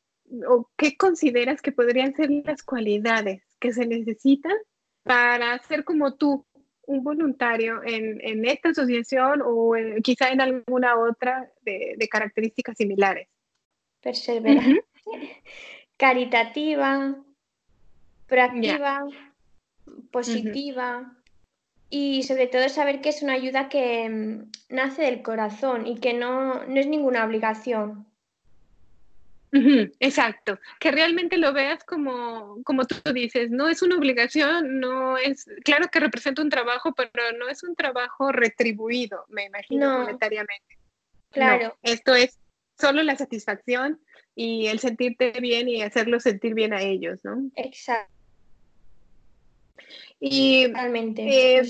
o 0.49 0.71
¿qué 0.79 0.97
consideras 0.97 1.61
que 1.61 1.71
podrían 1.71 2.15
ser 2.15 2.31
las 2.31 2.63
cualidades 2.63 3.43
que 3.61 3.75
se 3.75 3.87
necesitan 3.87 4.57
para 5.03 5.59
ser 5.65 5.85
como 5.85 6.15
tú, 6.15 6.47
un 6.87 7.05
voluntario 7.05 7.83
en, 7.85 8.47
esta 8.47 8.71
asociación 8.71 9.43
o 9.45 9.75
quizá 10.03 10.31
en 10.31 10.41
alguna 10.41 10.99
otra 10.99 11.53
de, 11.61 12.09
características 12.11 12.79
similares? 12.79 13.29
perseverante, 14.01 14.83
caritativa, 15.99 17.15
proactiva, 18.27 19.07
positiva 20.11 21.19
y 21.91 22.23
sobre 22.23 22.47
todo 22.47 22.67
saber 22.71 23.03
que 23.03 23.11
es 23.11 23.23
una 23.23 23.35
ayuda 23.35 23.69
que 23.69 24.09
mm, 24.09 24.51
nace 24.71 25.03
del 25.03 25.21
corazón 25.21 25.87
y 25.87 25.97
que 26.01 26.15
no, 26.15 26.65
no 26.65 26.81
es 26.81 26.87
ninguna 26.87 27.27
obligación. 27.27 28.07
Exacto, 30.01 30.59
que 30.81 30.91
realmente 30.91 31.37
lo 31.37 31.53
veas 31.53 31.85
como, 31.85 32.59
como 32.65 32.87
tú 32.87 32.97
dices, 33.13 33.51
no 33.51 33.69
es 33.69 33.83
una 33.83 33.97
obligación, 33.97 34.81
no 34.81 35.17
es, 35.17 35.47
claro 35.65 35.89
que 35.89 36.01
representa 36.01 36.43
un 36.43 36.51
trabajo, 36.51 36.93
pero 36.95 37.11
no 37.39 37.49
es 37.49 37.63
un 37.63 37.77
trabajo 37.77 38.33
retribuido, 38.33 39.25
me 39.29 39.45
imagino, 39.45 39.99
monetariamente. 39.99 40.79
Claro. 41.31 41.77
esto 41.83 42.15
es 42.15 42.39
solo 42.79 43.03
la 43.03 43.17
satisfacción 43.17 44.01
y 44.37 44.67
el 44.69 44.79
sentirte 44.79 45.33
bien 45.41 45.69
y 45.69 45.83
hacerlo 45.83 46.21
sentir 46.21 46.55
bien 46.55 46.73
a 46.73 46.83
ellos, 46.83 47.21
¿no? 47.25 47.51
Exacto. 47.57 48.13
Y 50.21 50.69
realmente 50.73 51.59
eh, 51.59 51.63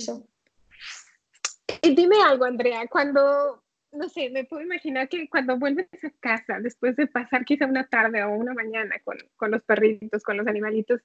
dime 1.82 2.16
algo, 2.22 2.44
Andrea, 2.44 2.86
cuando 2.88 3.63
no 3.94 4.08
sé, 4.08 4.30
me 4.30 4.44
puedo 4.44 4.62
imaginar 4.62 5.08
que 5.08 5.28
cuando 5.28 5.58
vuelves 5.58 5.88
a 6.02 6.10
casa, 6.20 6.58
después 6.60 6.96
de 6.96 7.06
pasar 7.06 7.44
quizá 7.44 7.66
una 7.66 7.86
tarde 7.86 8.22
o 8.22 8.34
una 8.34 8.54
mañana 8.54 8.96
con, 9.04 9.18
con 9.36 9.50
los 9.50 9.62
perritos, 9.62 10.22
con 10.22 10.36
los 10.36 10.46
animalitos, 10.46 11.00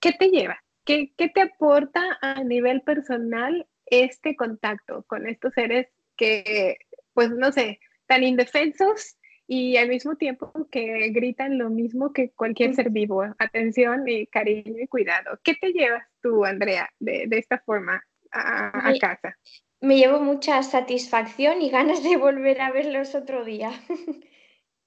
¿qué 0.00 0.12
te 0.12 0.28
lleva? 0.28 0.62
¿Qué, 0.84 1.12
¿Qué, 1.16 1.28
te 1.28 1.42
aporta 1.42 2.18
a 2.20 2.42
nivel 2.44 2.82
personal 2.82 3.66
este 3.86 4.36
contacto 4.36 5.04
con 5.06 5.26
estos 5.26 5.52
seres 5.54 5.88
que, 6.16 6.78
pues 7.12 7.30
no 7.30 7.52
sé, 7.52 7.80
tan 8.06 8.24
indefensos 8.24 9.16
y 9.46 9.76
al 9.76 9.88
mismo 9.88 10.16
tiempo 10.16 10.52
que 10.70 11.08
gritan 11.10 11.58
lo 11.58 11.70
mismo 11.70 12.12
que 12.12 12.30
cualquier 12.30 12.74
ser 12.74 12.90
vivo, 12.90 13.22
atención 13.38 14.06
y 14.06 14.26
cariño 14.26 14.82
y 14.82 14.88
cuidado. 14.88 15.38
¿Qué 15.42 15.54
te 15.54 15.72
llevas 15.72 16.06
tú, 16.20 16.44
Andrea, 16.44 16.90
de, 16.98 17.26
de 17.28 17.38
esta 17.38 17.58
forma 17.58 18.02
a, 18.30 18.88
a 18.88 18.98
casa? 18.98 19.36
Me 19.80 19.96
llevo 19.96 20.20
mucha 20.20 20.62
satisfacción 20.62 21.62
y 21.62 21.70
ganas 21.70 22.02
de 22.02 22.16
volver 22.16 22.60
a 22.60 22.72
verlos 22.72 23.14
otro 23.14 23.44
día. 23.44 23.72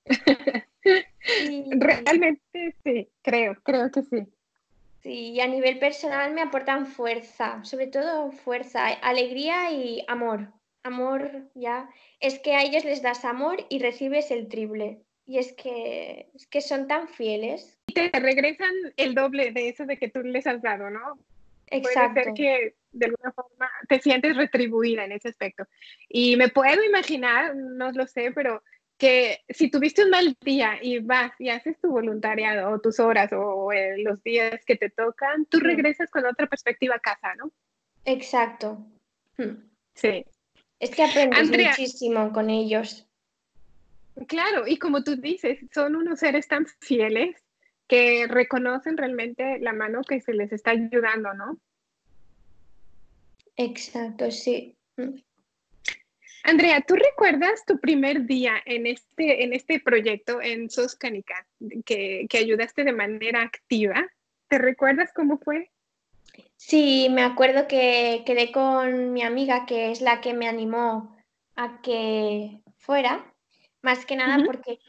Realmente 1.71 2.75
sí, 2.83 3.09
creo, 3.21 3.55
creo 3.63 3.91
que 3.91 4.03
sí. 4.03 4.27
Sí, 5.01 5.31
y 5.31 5.39
a 5.39 5.47
nivel 5.47 5.79
personal 5.79 6.31
me 6.33 6.41
aportan 6.41 6.85
fuerza, 6.85 7.63
sobre 7.63 7.87
todo 7.87 8.31
fuerza, 8.31 8.87
alegría 8.87 9.71
y 9.71 10.03
amor. 10.07 10.49
Amor, 10.83 11.49
ya. 11.55 11.89
Es 12.19 12.39
que 12.39 12.55
a 12.55 12.63
ellos 12.63 12.85
les 12.85 13.01
das 13.01 13.25
amor 13.25 13.65
y 13.69 13.79
recibes 13.79 14.31
el 14.31 14.47
triple. 14.47 15.01
Y 15.25 15.37
es 15.37 15.53
que, 15.53 16.29
es 16.35 16.47
que 16.47 16.61
son 16.61 16.87
tan 16.87 17.07
fieles. 17.07 17.79
Y 17.87 17.93
te 17.93 18.09
regresan 18.19 18.73
el 18.97 19.15
doble 19.15 19.51
de 19.51 19.69
eso 19.69 19.85
de 19.85 19.97
que 19.97 20.09
tú 20.09 20.21
les 20.21 20.45
has 20.45 20.61
dado, 20.61 20.89
¿no? 20.89 21.19
Exacto. 21.67 22.13
Puede 22.13 22.25
ser 22.25 22.33
que 22.33 22.75
de 22.91 23.05
alguna 23.05 23.31
forma 23.31 23.69
te 23.87 23.99
sientes 23.99 24.35
retribuida 24.35 25.05
en 25.05 25.13
ese 25.13 25.29
aspecto. 25.29 25.65
Y 26.07 26.35
me 26.35 26.49
puedo 26.49 26.83
imaginar, 26.83 27.55
no 27.55 27.91
lo 27.91 28.07
sé, 28.07 28.31
pero 28.31 28.61
que 28.97 29.39
si 29.49 29.71
tuviste 29.71 30.03
un 30.03 30.11
mal 30.11 30.37
día 30.41 30.77
y 30.79 30.99
vas 30.99 31.31
y 31.39 31.49
haces 31.49 31.79
tu 31.79 31.89
voluntariado 31.89 32.71
o 32.71 32.79
tus 32.79 32.99
horas 32.99 33.31
o 33.33 33.71
eh, 33.71 33.97
los 33.97 34.21
días 34.21 34.63
que 34.65 34.75
te 34.75 34.91
tocan, 34.91 35.45
tú 35.45 35.59
regresas 35.59 36.11
con 36.11 36.25
otra 36.25 36.45
perspectiva 36.45 36.95
a 36.95 36.99
casa, 36.99 37.33
¿no? 37.35 37.51
Exacto. 38.05 38.77
Sí. 39.95 40.25
Es 40.79 40.91
que 40.91 41.03
aprendes 41.03 41.49
muchísimo 41.49 42.31
con 42.31 42.49
ellos. 42.49 43.07
Claro, 44.27 44.67
y 44.67 44.77
como 44.77 45.03
tú 45.03 45.15
dices, 45.15 45.59
son 45.73 45.95
unos 45.95 46.19
seres 46.19 46.47
tan 46.47 46.67
fieles 46.79 47.43
que 47.87 48.27
reconocen 48.27 48.97
realmente 48.97 49.57
la 49.59 49.73
mano 49.73 50.01
que 50.01 50.21
se 50.21 50.33
les 50.33 50.51
está 50.53 50.71
ayudando, 50.71 51.33
¿no? 51.33 51.57
Exacto, 53.55 54.31
sí. 54.31 54.75
Andrea, 56.43 56.81
¿tú 56.81 56.95
recuerdas 56.95 57.63
tu 57.65 57.79
primer 57.79 58.25
día 58.25 58.55
en 58.65 58.87
este, 58.87 59.43
en 59.43 59.53
este 59.53 59.79
proyecto 59.79 60.41
en 60.41 60.69
SOS 60.69 60.97
que, 61.85 62.25
que 62.27 62.37
ayudaste 62.37 62.83
de 62.83 62.93
manera 62.93 63.43
activa? 63.43 64.07
¿Te 64.47 64.57
recuerdas 64.57 65.11
cómo 65.13 65.37
fue? 65.37 65.69
Sí, 66.57 67.07
me 67.09 67.23
acuerdo 67.23 67.67
que 67.67 68.23
quedé 68.25 68.51
con 68.51 69.13
mi 69.13 69.23
amiga, 69.23 69.65
que 69.65 69.91
es 69.91 70.01
la 70.01 70.21
que 70.21 70.33
me 70.33 70.47
animó 70.47 71.15
a 71.55 71.81
que 71.81 72.61
fuera, 72.77 73.33
más 73.81 74.05
que 74.05 74.15
nada 74.15 74.43
porque 74.45 74.79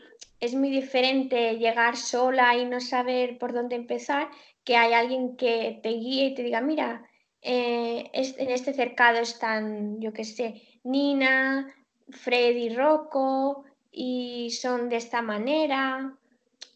es 0.41 0.55
muy 0.55 0.71
diferente 0.71 1.59
llegar 1.59 1.97
sola 1.97 2.57
y 2.57 2.65
no 2.65 2.81
saber 2.81 3.39
por 3.39 3.53
dónde 3.53 3.77
empezar, 3.77 4.29
que 4.65 4.77
hay 4.77 4.93
alguien 4.93 5.37
que 5.37 5.81
te 5.83 5.91
guíe 5.91 6.27
y 6.27 6.35
te 6.35 6.43
diga, 6.43 6.61
mira, 6.61 7.09
eh, 7.43 8.11
en 8.13 8.51
este 8.51 8.73
cercado 8.73 9.19
están, 9.19 10.01
yo 10.01 10.13
qué 10.13 10.25
sé, 10.25 10.63
Nina, 10.85 11.75
Freddy, 12.09 12.75
Rocco, 12.75 13.65
y 13.91 14.51
son 14.51 14.89
de 14.89 14.97
esta 14.97 15.21
manera, 15.21 16.15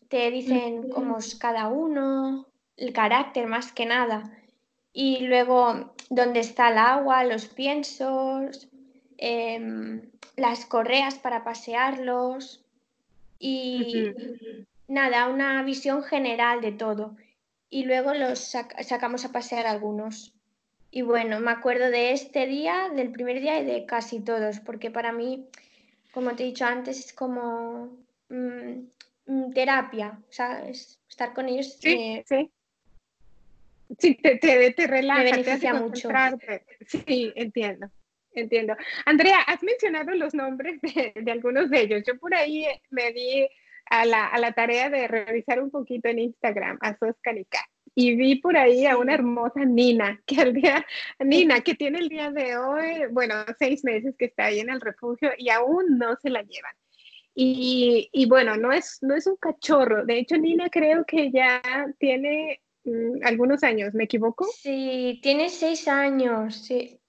te 0.08 0.30
dicen 0.30 0.90
cómo 0.90 1.18
es 1.18 1.34
cada 1.34 1.68
uno, 1.68 2.46
el 2.76 2.92
carácter 2.92 3.46
más 3.46 3.72
que 3.72 3.86
nada. 3.86 4.30
Y 4.92 5.20
luego 5.26 5.94
dónde 6.10 6.40
está 6.40 6.70
el 6.70 6.78
agua, 6.78 7.24
los 7.24 7.46
piensos, 7.46 8.68
em, 9.18 10.02
las 10.36 10.66
correas 10.66 11.16
para 11.16 11.44
pasearlos 11.44 12.64
y 13.38 14.10
nada, 14.88 15.28
una 15.28 15.62
visión 15.62 16.02
general 16.02 16.60
de 16.60 16.72
todo. 16.72 17.16
Y 17.70 17.84
luego 17.84 18.14
los 18.14 18.38
sacamos 18.38 19.24
a 19.24 19.32
pasear 19.32 19.66
algunos. 19.66 20.35
Y 20.90 21.02
bueno, 21.02 21.40
me 21.40 21.50
acuerdo 21.50 21.90
de 21.90 22.12
este 22.12 22.46
día, 22.46 22.90
del 22.94 23.10
primer 23.10 23.40
día 23.40 23.60
y 23.60 23.64
de 23.64 23.86
casi 23.86 24.20
todos, 24.20 24.60
porque 24.60 24.90
para 24.90 25.12
mí, 25.12 25.46
como 26.12 26.34
te 26.34 26.44
he 26.44 26.46
dicho 26.46 26.64
antes, 26.64 26.98
es 26.98 27.12
como 27.12 27.96
mm, 28.28 28.86
mm, 29.26 29.52
terapia, 29.52 30.18
¿sabes? 30.30 30.98
Estar 31.08 31.34
con 31.34 31.48
ellos. 31.48 31.76
Sí, 31.80 32.22
sí. 32.26 32.50
Sí, 33.98 34.14
te, 34.16 34.36
te, 34.36 34.72
te 34.72 34.86
relaja, 34.86 35.22
me 35.22 35.30
beneficia 35.30 35.74
mucho. 35.74 36.08
Sí, 36.86 37.32
entiendo. 37.36 37.88
Entiendo. 38.32 38.76
Andrea, 39.06 39.40
has 39.42 39.62
mencionado 39.62 40.10
los 40.12 40.34
nombres 40.34 40.80
de, 40.82 41.30
algunos 41.30 41.70
de 41.70 41.82
ellos. 41.82 42.02
Yo 42.06 42.18
por 42.18 42.34
ahí 42.34 42.66
me 42.90 43.12
di 43.12 43.48
a 43.90 44.04
la, 44.04 44.26
a 44.26 44.38
la, 44.38 44.52
tarea 44.52 44.90
de 44.90 45.08
revisar 45.08 45.62
un 45.62 45.70
poquito 45.70 46.08
en 46.08 46.18
Instagram 46.18 46.76
a 46.80 46.98
Soscanica 46.98 47.60
y 47.98 48.14
vi 48.14 48.34
por 48.36 48.58
ahí 48.58 48.84
a 48.84 48.98
una 48.98 49.14
hermosa 49.14 49.64
Nina, 49.64 50.22
que 50.26 50.42
el 50.42 50.52
día, 50.52 50.86
Nina, 51.18 51.60
que 51.64 51.74
tiene 51.74 51.98
el 51.98 52.10
día 52.10 52.30
de 52.30 52.56
hoy, 52.58 53.06
bueno, 53.10 53.34
seis 53.58 53.82
meses 53.84 54.14
que 54.18 54.26
está 54.26 54.44
ahí 54.44 54.60
en 54.60 54.68
el 54.68 54.82
refugio 54.82 55.30
y 55.38 55.48
aún 55.48 55.98
no 55.98 56.14
se 56.16 56.28
la 56.28 56.42
llevan. 56.42 56.76
Y, 57.34 58.10
y 58.12 58.26
bueno, 58.26 58.56
no 58.56 58.70
es, 58.70 58.98
no 59.00 59.14
es 59.14 59.26
un 59.26 59.36
cachorro. 59.36 60.04
De 60.04 60.18
hecho, 60.18 60.36
Nina 60.36 60.68
creo 60.68 61.04
que 61.06 61.30
ya 61.30 61.62
tiene 61.98 62.60
mm, 62.84 63.24
algunos 63.24 63.62
años, 63.62 63.94
¿me 63.94 64.04
equivoco? 64.04 64.44
Sí, 64.44 65.18
tiene 65.22 65.48
seis 65.48 65.88
años, 65.88 66.54
sí. 66.54 67.00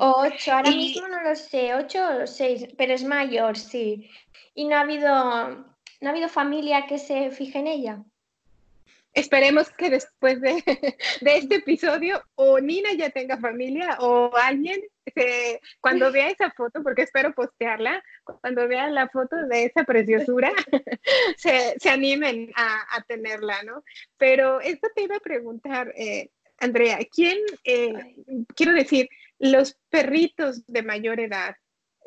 O 0.00 0.22
ocho, 0.22 0.52
ahora 0.52 0.70
mismo 0.70 1.08
no 1.08 1.20
lo 1.22 1.34
sé, 1.34 1.74
ocho 1.74 1.98
o 2.22 2.26
seis, 2.28 2.68
pero 2.78 2.94
es 2.94 3.02
mayor, 3.02 3.58
sí. 3.58 4.08
Y 4.54 4.66
no 4.66 4.76
ha 4.76 4.82
habido, 4.82 5.08
no 5.10 6.08
ha 6.08 6.10
habido 6.10 6.28
familia 6.28 6.86
que 6.86 6.98
se 6.98 7.32
fije 7.32 7.58
en 7.58 7.66
ella. 7.66 8.04
Esperemos 9.14 9.70
que 9.70 9.90
después 9.90 10.40
de, 10.40 10.62
este 11.22 11.56
episodio 11.56 12.22
o 12.34 12.58
Nina 12.58 12.92
ya 12.94 13.10
tenga 13.10 13.38
familia 13.38 13.96
o 14.00 14.34
alguien 14.36 14.80
cuando 15.80 16.10
vea 16.10 16.30
esa 16.30 16.50
foto, 16.50 16.82
porque 16.82 17.02
espero 17.02 17.34
postearla, 17.34 18.02
cuando 18.24 18.66
vean 18.66 18.94
la 18.94 19.08
foto 19.08 19.36
de 19.48 19.66
esa 19.66 19.84
preciosura, 19.84 20.50
se, 21.36 21.76
animen 21.88 22.50
a, 22.56 23.04
tenerla, 23.06 23.62
¿no? 23.62 23.84
Pero 24.16 24.60
esto 24.60 24.88
te 24.94 25.02
iba 25.02 25.16
a 25.16 25.20
preguntar, 25.20 25.92
eh, 25.96 26.30
Andrea, 26.58 26.98
¿quién, 27.12 27.38
eh, 27.64 28.16
quiero 28.56 28.72
decir, 28.72 29.08
los 29.38 29.78
perritos 29.90 30.66
de 30.66 30.82
mayor 30.82 31.20
edad 31.20 31.54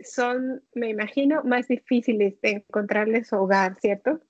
son, 0.02 0.64
me 0.74 0.90
imagino, 0.90 1.44
más 1.44 1.68
difíciles 1.68 2.40
de 2.42 2.66
encontrarles 2.68 3.32
hogar, 3.32 3.78
¿cierto? 3.80 4.22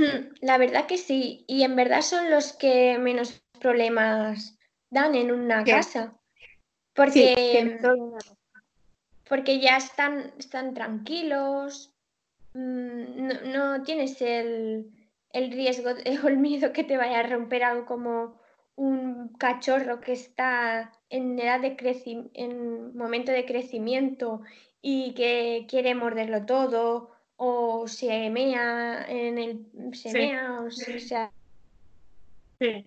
Hmm, 0.00 0.32
la 0.40 0.56
verdad 0.56 0.86
que 0.86 0.96
sí, 0.96 1.44
y 1.46 1.62
en 1.62 1.76
verdad 1.76 2.00
son 2.00 2.30
los 2.30 2.54
que 2.54 2.96
menos 2.98 3.42
problemas 3.60 4.58
dan 4.88 5.14
en 5.14 5.30
una 5.30 5.62
casa, 5.62 6.18
porque, 6.94 7.78
porque 9.28 9.60
ya 9.60 9.76
están, 9.76 10.32
están 10.38 10.72
tranquilos, 10.72 11.92
mm, 12.54 13.52
no, 13.52 13.82
tienes 13.82 14.22
el, 14.22 14.90
el 15.34 15.52
riesgo 15.52 15.90
o 16.24 16.28
el 16.28 16.38
miedo 16.38 16.72
que 16.72 16.84
te 16.84 16.96
vaya 16.96 17.18
a 17.18 17.24
romper 17.24 17.62
algo 17.62 17.84
como 17.84 18.40
un 18.76 19.34
cachorro 19.34 20.00
que 20.00 20.12
está 20.12 20.92
en 21.10 21.38
edad 21.38 21.60
de 21.60 21.76
en 22.32 22.96
momento 22.96 23.32
de 23.32 23.44
crecimiento 23.44 24.40
y 24.80 25.12
que 25.12 25.66
quiere 25.68 25.94
morderlo 25.94 26.46
todo 26.46 27.19
o 27.42 27.88
se 27.88 28.28
mea 28.28 29.06
en 29.08 29.38
el 29.38 29.94
se 29.94 30.12
mea 30.12 30.60
o 30.60 30.70
sea 30.70 31.32
sí. 32.58 32.86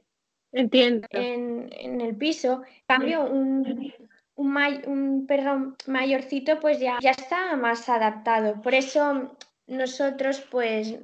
entiendo. 0.51 1.07
en, 1.09 1.69
en 1.71 2.01
el 2.01 2.15
piso. 2.15 2.61
Cambio 2.85 3.25
un, 3.25 3.91
un, 4.35 4.57
un, 4.85 5.25
perro 5.25 5.75
mayorcito 5.87 6.59
pues 6.59 6.79
ya, 6.79 6.99
ya 7.01 7.11
está 7.11 7.55
más 7.55 7.89
adaptado. 7.89 8.61
Por 8.61 8.75
eso 8.75 9.35
nosotros 9.65 10.41
pues 10.51 10.99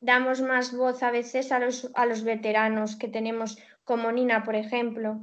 damos 0.00 0.40
más 0.40 0.74
voz 0.74 1.02
a 1.02 1.10
veces 1.10 1.52
a 1.52 1.58
los, 1.58 1.90
a 1.94 2.06
los 2.06 2.24
veteranos 2.24 2.96
que 2.96 3.08
tenemos 3.08 3.58
como 3.84 4.10
Nina 4.10 4.42
por 4.42 4.54
ejemplo 4.54 5.20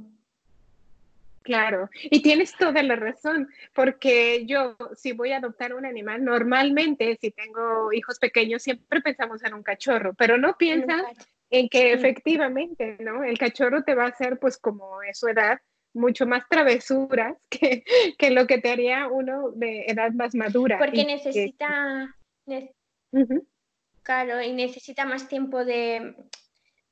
Claro, 1.44 1.90
y 2.04 2.22
tienes 2.22 2.56
toda 2.56 2.82
la 2.82 2.96
razón, 2.96 3.50
porque 3.74 4.46
yo 4.46 4.76
si 4.96 5.12
voy 5.12 5.32
a 5.32 5.36
adoptar 5.36 5.74
un 5.74 5.84
animal, 5.84 6.24
normalmente 6.24 7.18
si 7.20 7.32
tengo 7.32 7.92
hijos 7.92 8.18
pequeños 8.18 8.62
siempre 8.62 9.02
pensamos 9.02 9.44
en 9.44 9.52
un 9.52 9.62
cachorro, 9.62 10.14
pero 10.14 10.38
no 10.38 10.56
piensas 10.56 11.02
en 11.50 11.68
que 11.68 11.92
efectivamente, 11.92 12.96
¿no? 13.00 13.22
El 13.22 13.36
cachorro 13.36 13.84
te 13.84 13.94
va 13.94 14.04
a 14.04 14.08
hacer 14.08 14.38
pues 14.38 14.56
como 14.56 15.02
es 15.02 15.18
su 15.18 15.28
edad, 15.28 15.60
mucho 15.92 16.26
más 16.26 16.48
travesuras 16.48 17.36
que, 17.50 17.84
que 18.16 18.30
lo 18.30 18.46
que 18.46 18.56
te 18.56 18.70
haría 18.70 19.06
uno 19.08 19.50
de 19.50 19.84
edad 19.86 20.12
más 20.12 20.34
madura. 20.34 20.78
Porque 20.78 21.04
necesita, 21.04 22.16
claro, 24.02 24.40
y 24.40 24.52
necesita 24.54 25.04
más 25.04 25.28
tiempo 25.28 25.62
de, 25.62 26.16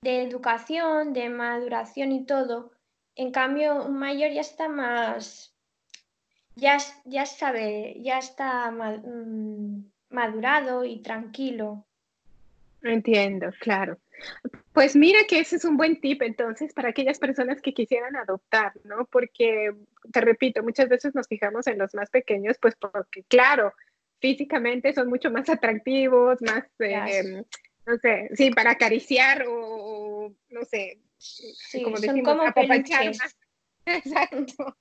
de 0.03 0.23
educación, 0.25 1.15
de 1.15 1.31
maduración 1.31 2.13
y 2.13 2.27
todo 2.27 2.72
en 3.17 3.31
cambio, 3.31 3.85
un 3.85 3.99
mayor 3.99 4.33
ya 4.33 4.41
está 4.41 4.69
más, 4.69 5.55
ya, 6.55 6.79
ya 7.05 7.27
sabe, 7.27 7.97
ya 8.01 8.19
está 8.19 8.71
mm, 8.71 9.85
madurado 10.11 10.85
y 10.85 11.03
tranquilo. 11.03 11.87
Entiendo, 12.83 13.51
claro. 13.61 13.99
Pues 14.73 14.97
mira 14.97 15.21
que 15.29 15.41
ese 15.41 15.57
es 15.57 15.65
un 15.65 15.77
buen 15.77 16.01
tip 16.01 16.23
entonces 16.23 16.73
para 16.73 16.91
aquellas 16.91 17.19
personas 17.19 17.61
que 17.61 17.75
quisieran 17.75 18.17
adoptar, 18.17 18.73
¿no? 18.85 19.05
Porque, 19.07 19.75
te 20.13 20.21
repito, 20.21 20.63
muchas 20.63 20.89
veces 20.89 21.15
nos 21.15 21.29
fijamos 21.29 21.67
en 21.67 21.79
los 21.79 21.95
más 21.95 22.11
pequeños, 22.11 22.57
pues 22.61 22.75
porque, 22.77 23.25
claro, 23.25 23.73
físicamente 24.21 24.95
son 24.95 25.09
mucho 25.09 25.31
más 25.31 25.49
atractivos, 25.49 26.41
más, 26.43 26.65
eh, 26.79 27.45
no 27.87 27.99
sé, 27.99 28.31
sí, 28.35 28.51
para 28.51 28.73
acariciar 28.73 29.45
o 29.49 30.33
no 30.49 30.65
sé, 30.65 30.99
Sí, 31.23 31.83
como 31.83 31.97
son 31.99 32.23
como 32.23 32.43
Exacto. 33.87 34.77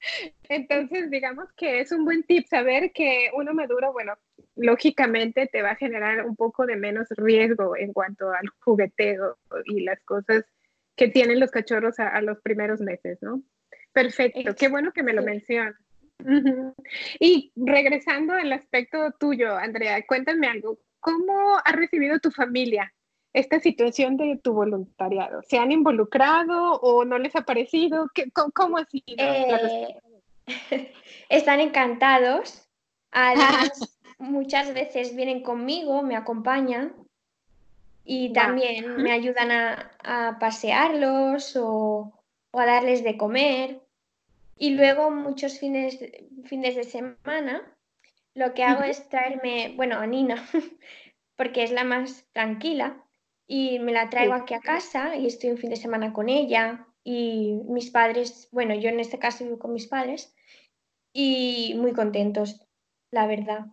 Entonces, 0.47 1.10
digamos 1.10 1.51
que 1.56 1.80
es 1.80 1.91
un 1.91 2.06
buen 2.06 2.23
tip 2.23 2.47
saber 2.47 2.91
que 2.93 3.32
uno 3.34 3.54
maduro, 3.54 3.91
bueno, 3.93 4.13
lógicamente 4.56 5.47
te 5.47 5.62
va 5.62 5.71
a 5.71 5.75
generar 5.75 6.25
un 6.25 6.36
poco 6.36 6.65
de 6.65 6.75
menos 6.75 7.08
riesgo 7.17 7.75
en 7.75 7.93
cuanto 7.93 8.32
al 8.32 8.47
jugueteo 8.60 9.38
y 9.65 9.82
las 9.82 9.99
cosas 10.01 10.45
que 10.95 11.08
tienen 11.08 11.39
los 11.39 11.49
cachorros 11.49 11.99
a, 11.99 12.21
los 12.21 12.39
primeros 12.41 12.80
meses, 12.80 13.17
¿no? 13.21 13.41
Perfecto, 13.91 14.56
qué 14.56 14.67
bueno 14.67 14.91
que 14.93 15.04
me 15.04 15.13
lo 15.13 15.23
mencionas. 15.23 15.75
Y 17.19 17.51
regresando 17.56 18.34
al 18.34 18.54
aspecto 18.54 19.12
tuyo, 19.19 19.56
Andrea, 19.58 20.06
cuéntame 20.06 20.47
algo. 20.47 20.77
¿Cómo 20.99 21.58
ha 21.63 21.71
recibido 21.71 22.19
tu 22.19 22.30
familia 22.30 22.93
esta 23.34 23.60
situación 23.60 24.17
de 24.17 24.38
tu 24.38 24.54
voluntariado? 24.54 25.41
¿Se 25.44 25.58
han 25.58 25.72
involucrado 25.72 26.74
o 26.82 27.06
no 27.06 27.17
les 27.17 27.36
ha 27.36 27.41
parecido? 27.41 28.08
¿Qué, 28.13 28.32
cómo, 28.32 28.78
ha 28.78 28.86
sido? 28.86 29.04
Eh, 29.17 30.02
están 31.30 31.60
encantados. 31.60 32.67
Además, 33.12 34.00
muchas 34.20 34.74
veces 34.74 35.15
vienen 35.15 35.44
conmigo, 35.44 36.02
me 36.02 36.15
acompañan 36.15 36.94
y 38.04 38.34
también 38.34 38.98
me 38.98 39.12
ayudan 39.12 39.52
a, 39.52 40.38
pasearlos 40.39 41.56
o, 41.56 42.12
a 42.54 42.65
darles 42.65 43.04
de 43.04 43.17
comer. 43.17 43.82
Y 44.58 44.72
luego 44.76 45.10
muchos 45.10 45.60
fines, 45.60 46.00
fines 46.46 46.76
de 46.76 46.84
semana 46.84 47.63
lo 48.34 48.54
que 48.54 48.63
hago 48.63 48.84
es 48.84 49.10
traerme, 49.10 49.74
bueno, 49.76 49.98
a 49.98 50.08
Nina, 50.08 50.48
porque 51.36 51.63
es 51.63 51.72
la 51.72 51.84
más 51.84 52.26
tranquila, 52.32 53.04
y 53.53 53.79
me 53.79 53.91
la 53.91 54.09
traigo 54.09 54.33
aquí 54.33 54.53
a 54.53 54.61
casa 54.61 55.17
y 55.17 55.27
estoy 55.27 55.49
un 55.49 55.57
fin 55.57 55.71
de 55.71 55.75
semana 55.75 56.13
con 56.13 56.29
ella 56.29 56.87
y 57.03 57.59
mis 57.67 57.89
padres, 57.89 58.47
bueno, 58.53 58.73
yo 58.75 58.87
en 58.87 59.01
este 59.01 59.19
caso 59.19 59.43
vivo 59.43 59.59
con 59.59 59.73
mis 59.73 59.87
padres 59.87 60.33
y 61.11 61.73
muy 61.75 61.91
contentos, 61.91 62.65
la 63.11 63.27
verdad. 63.27 63.65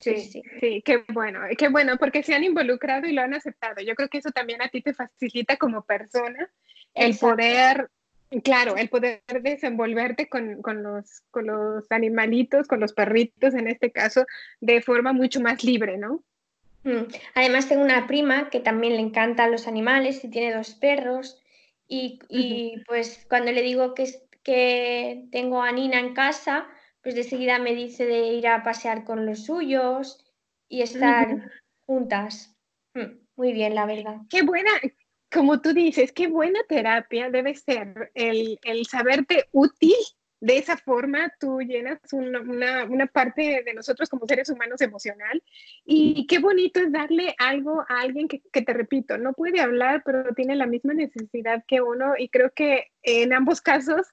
Sí, 0.00 0.16
sí, 0.16 0.42
sí, 0.58 0.82
qué 0.84 1.04
bueno, 1.12 1.42
qué 1.56 1.68
bueno, 1.68 1.96
porque 1.96 2.24
se 2.24 2.34
han 2.34 2.42
involucrado 2.42 3.06
y 3.06 3.12
lo 3.12 3.22
han 3.22 3.34
aceptado. 3.34 3.82
Yo 3.82 3.94
creo 3.94 4.08
que 4.08 4.18
eso 4.18 4.32
también 4.32 4.60
a 4.60 4.68
ti 4.68 4.82
te 4.82 4.94
facilita 4.94 5.56
como 5.58 5.82
persona 5.82 6.50
el 6.92 7.16
poder, 7.16 7.88
claro, 8.42 8.76
el 8.76 8.88
poder 8.88 9.22
desenvolverte 9.42 10.28
con, 10.28 10.60
con, 10.60 10.82
los, 10.82 11.22
con 11.30 11.46
los 11.46 11.86
animalitos, 11.90 12.66
con 12.66 12.80
los 12.80 12.94
perritos 12.94 13.54
en 13.54 13.68
este 13.68 13.92
caso, 13.92 14.26
de 14.60 14.82
forma 14.82 15.12
mucho 15.12 15.40
más 15.40 15.62
libre, 15.62 15.98
¿no? 15.98 16.24
Mm. 16.86 17.08
Además 17.34 17.68
tengo 17.68 17.82
una 17.82 18.06
prima 18.06 18.48
que 18.48 18.60
también 18.60 18.94
le 18.94 19.00
encantan 19.00 19.50
los 19.50 19.66
animales 19.66 20.22
y 20.22 20.30
tiene 20.30 20.54
dos 20.54 20.74
perros 20.74 21.42
y, 21.88 22.20
pues 22.86 23.26
cuando 23.28 23.50
le 23.50 23.62
digo 23.62 23.92
que, 23.92 24.06
que 24.44 25.26
tengo 25.32 25.62
a 25.62 25.72
Nina 25.72 25.98
en 25.98 26.14
casa, 26.14 26.68
pues 27.02 27.16
de 27.16 27.24
seguida 27.24 27.58
me 27.58 27.74
dice 27.74 28.06
de 28.06 28.28
ir 28.28 28.46
a 28.46 28.62
pasear 28.62 29.04
con 29.04 29.26
los 29.26 29.46
suyos 29.46 30.24
y 30.68 30.82
estar 30.82 31.50
juntas. 31.86 32.56
Mm, 32.94 33.18
muy 33.34 33.52
bien, 33.52 33.74
la 33.74 33.86
verdad. 33.86 34.18
Qué 34.30 34.42
buena, 34.42 34.70
como 35.32 35.60
tú 35.60 35.72
dices, 35.72 36.12
qué 36.12 36.28
buena 36.28 36.60
terapia 36.68 37.30
debe 37.30 37.56
ser 37.56 38.12
el, 38.14 38.60
el 38.62 38.86
saberte 38.86 39.46
útil 39.50 39.94
de 40.40 40.58
esa 40.58 40.76
forma 40.76 41.32
tú 41.40 41.60
llenas 41.60 41.98
una, 42.12 42.84
una, 42.84 43.06
parte 43.06 43.62
de 43.64 43.74
nosotros 43.74 44.08
como 44.08 44.26
seres 44.26 44.48
humanos 44.50 44.80
emocional 44.80 45.42
y 45.84 46.26
qué 46.26 46.38
bonito 46.38 46.80
es 46.80 46.92
darle 46.92 47.34
algo 47.38 47.80
a 47.88 48.00
alguien 48.00 48.28
que, 48.28 48.42
que, 48.52 48.62
te 48.62 48.72
repito, 48.72 49.16
no 49.18 49.32
puede 49.32 49.60
hablar, 49.60 50.02
pero 50.04 50.34
tiene 50.34 50.56
la 50.56 50.66
misma 50.66 50.94
necesidad 50.94 51.64
que 51.66 51.80
uno 51.80 52.14
y 52.18 52.28
creo 52.28 52.50
que 52.52 52.92
en 53.02 53.32
ambos 53.32 53.60
casos, 53.60 54.06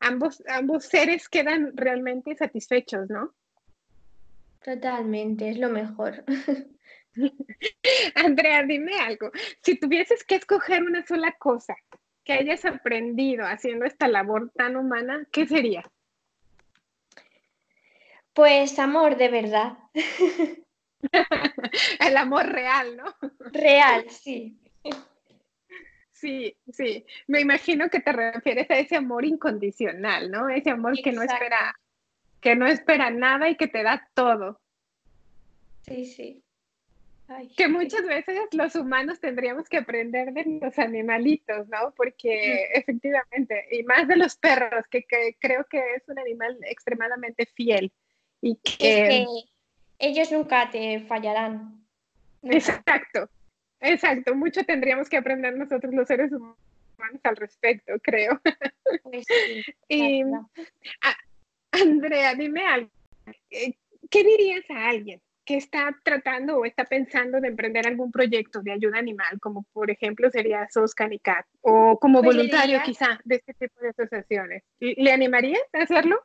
ambos, 0.00 0.42
ambos 0.48 0.84
seres 0.84 1.28
quedan 1.28 1.76
realmente 1.76 2.34
satisfechos, 2.34 3.10
¿no? 3.10 3.34
Totalmente, 4.64 5.50
es 5.50 5.58
lo 5.58 5.68
mejor. 5.68 6.24
Andrea, 8.14 8.64
dime 8.64 8.98
algo, 9.00 9.30
si 9.62 9.78
tuvieses 9.78 10.24
que 10.24 10.36
escoger 10.36 10.82
una 10.82 11.06
sola 11.06 11.32
cosa 11.38 11.76
que 12.28 12.34
hayas 12.34 12.66
aprendido 12.66 13.46
haciendo 13.46 13.86
esta 13.86 14.06
labor 14.06 14.52
tan 14.54 14.76
humana, 14.76 15.26
¿qué 15.32 15.46
sería? 15.46 15.90
Pues 18.34 18.78
amor 18.78 19.16
de 19.16 19.28
verdad. 19.28 19.78
El 22.00 22.16
amor 22.18 22.44
real, 22.44 22.98
¿no? 22.98 23.14
Real, 23.50 24.10
sí. 24.10 24.60
Sí, 26.12 26.54
sí. 26.70 27.06
Me 27.28 27.40
imagino 27.40 27.88
que 27.88 28.00
te 28.00 28.12
refieres 28.12 28.70
a 28.70 28.78
ese 28.78 28.96
amor 28.96 29.24
incondicional, 29.24 30.30
¿no? 30.30 30.50
Ese 30.50 30.68
amor 30.68 31.00
que 31.02 31.12
no 31.12 31.22
espera, 31.22 31.74
que 32.42 32.56
no 32.56 32.66
espera 32.66 33.08
nada 33.08 33.48
y 33.48 33.56
que 33.56 33.68
te 33.68 33.82
da 33.82 34.06
todo. 34.14 34.60
Sí, 35.80 36.04
sí 36.04 36.44
que 37.56 37.68
muchas 37.68 38.06
veces 38.06 38.38
los 38.52 38.74
humanos 38.74 39.20
tendríamos 39.20 39.68
que 39.68 39.76
aprender 39.76 40.32
de 40.32 40.60
los 40.62 40.78
animalitos, 40.78 41.68
¿no? 41.68 41.92
Porque 41.94 42.68
efectivamente, 42.74 43.66
y 43.70 43.82
más 43.82 44.08
de 44.08 44.16
los 44.16 44.36
perros, 44.36 44.86
que, 44.88 45.04
creo 45.38 45.64
que 45.66 45.78
es 45.96 46.08
un 46.08 46.18
animal 46.18 46.58
extremadamente 46.62 47.46
fiel. 47.46 47.92
Y 48.40 48.56
que... 48.56 49.26
ellos 49.98 50.32
nunca 50.32 50.70
te 50.70 51.00
fallarán. 51.00 51.84
Exacto, 52.42 53.28
exacto. 53.80 54.34
Mucho 54.34 54.64
tendríamos 54.64 55.08
que 55.08 55.18
aprender 55.18 55.56
nosotros 55.56 55.92
los 55.92 56.08
seres 56.08 56.32
humanos 56.32 57.20
al 57.24 57.36
respecto, 57.36 57.92
creo. 58.02 58.40
Pues 59.02 59.26
y, 59.88 60.22
Andrea, 61.72 62.34
dime 62.34 62.64
algo. 62.64 62.90
Eh, 63.50 63.74
¿Qué 64.08 64.24
dirías 64.24 64.64
a 64.70 64.88
alguien 64.88 65.20
que 65.48 65.56
está 65.56 65.96
tratando 66.04 66.58
o 66.58 66.66
está 66.66 66.84
pensando 66.84 67.40
de 67.40 67.48
emprender 67.48 67.86
algún 67.86 68.12
proyecto 68.12 68.60
de 68.60 68.72
ayuda 68.72 68.98
animal, 68.98 69.40
como 69.40 69.62
por 69.72 69.90
ejemplo 69.90 70.30
sería 70.30 70.68
Soscan 70.70 71.14
y 71.14 71.20
Cat, 71.20 71.46
o 71.62 71.98
como 71.98 72.22
pues 72.22 72.36
voluntario 72.36 72.78
quizá 72.84 73.18
de 73.24 73.36
este 73.36 73.54
tipo 73.54 73.80
de 73.80 73.88
asociaciones. 73.88 74.62
¿Le 74.78 75.10
animarías 75.10 75.62
a 75.72 75.84
hacerlo? 75.84 76.22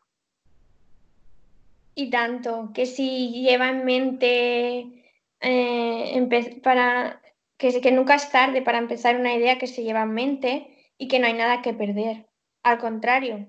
Y 1.96 2.10
tanto, 2.10 2.72
que 2.74 2.86
si 2.86 3.32
lleva 3.32 3.70
en 3.70 3.86
mente 3.86 5.06
eh, 5.40 6.60
para 6.62 7.22
que, 7.56 7.80
que 7.80 7.92
nunca 7.94 8.16
es 8.16 8.30
tarde 8.30 8.62
para 8.62 8.78
empezar 8.78 9.16
una 9.16 9.34
idea 9.34 9.58
que 9.58 9.68
se 9.68 9.84
lleva 9.84 10.04
en 10.04 10.14
mente 10.14 10.92
y 10.98 11.08
que 11.08 11.20
no 11.20 11.28
hay 11.28 11.34
nada 11.34 11.62
que 11.62 11.74
perder. 11.74 12.26
Al 12.62 12.78
contrario, 12.78 13.48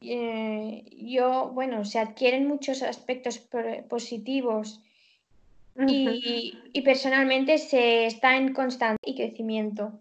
eh, 0.00 0.84
yo, 0.96 1.50
bueno, 1.52 1.84
se 1.84 1.98
adquieren 1.98 2.48
muchos 2.48 2.82
aspectos 2.82 3.46
positivos 3.90 4.80
y, 5.76 6.82
personalmente 6.84 7.58
se 7.58 8.06
está 8.06 8.36
en 8.36 8.52
constante 8.52 9.14
crecimiento. 9.14 9.92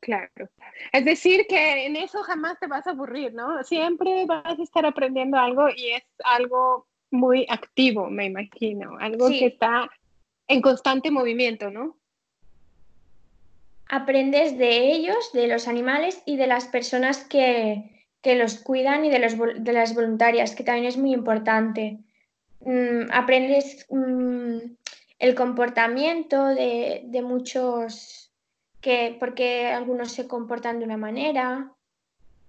Claro. 0.00 0.48
Es 0.92 1.04
decir, 1.04 1.46
que 1.48 1.86
en 1.86 1.96
eso 1.96 2.22
jamás 2.22 2.58
te 2.60 2.66
vas 2.66 2.86
a 2.86 2.90
aburrir, 2.90 3.34
¿no? 3.34 3.62
Siempre 3.64 4.26
vas 4.26 4.58
a 4.58 4.62
estar 4.62 4.86
aprendiendo 4.86 5.38
algo 5.38 5.68
y 5.68 5.90
es 5.90 6.04
algo 6.24 6.86
muy 7.10 7.46
activo, 7.48 8.08
me 8.08 8.26
imagino, 8.26 8.96
algo 8.98 9.28
que 9.28 9.46
está 9.46 9.90
en 10.48 10.62
constante 10.62 11.10
movimiento, 11.10 11.70
¿no? 11.70 11.96
Aprendes 13.88 14.56
de 14.56 14.92
ellos, 14.92 15.32
de 15.32 15.48
los 15.48 15.68
animales 15.68 16.22
y 16.24 16.36
de 16.36 16.46
las 16.46 16.66
personas 16.66 17.24
que, 17.24 18.06
los 18.24 18.58
cuidan 18.58 19.04
y 19.04 19.10
de, 19.10 19.18
los, 19.18 19.36
de 19.36 19.72
las 19.72 19.94
voluntarias, 19.94 20.54
que 20.54 20.64
también 20.64 20.86
es 20.86 20.96
muy 20.96 21.12
importante. 21.12 21.98
Mm, 22.64 23.10
aprendes 23.10 23.86
mm, 23.90 24.58
el 25.18 25.34
comportamiento 25.34 26.46
de, 26.46 27.22
muchos, 27.24 28.32
que, 28.80 29.16
porque 29.18 29.68
algunos 29.68 30.12
se 30.12 30.26
comportan 30.28 30.78
de 30.78 30.84
una 30.84 30.96
manera, 30.96 31.72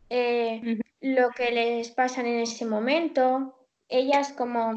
eh, 0.10 0.80
lo 1.02 1.32
que 1.32 1.52
les 1.52 1.92
pasa 1.92 2.22
en 2.22 2.28
ese 2.28 2.66
momento. 2.66 3.56
Ellas 3.90 4.34
como 4.34 4.76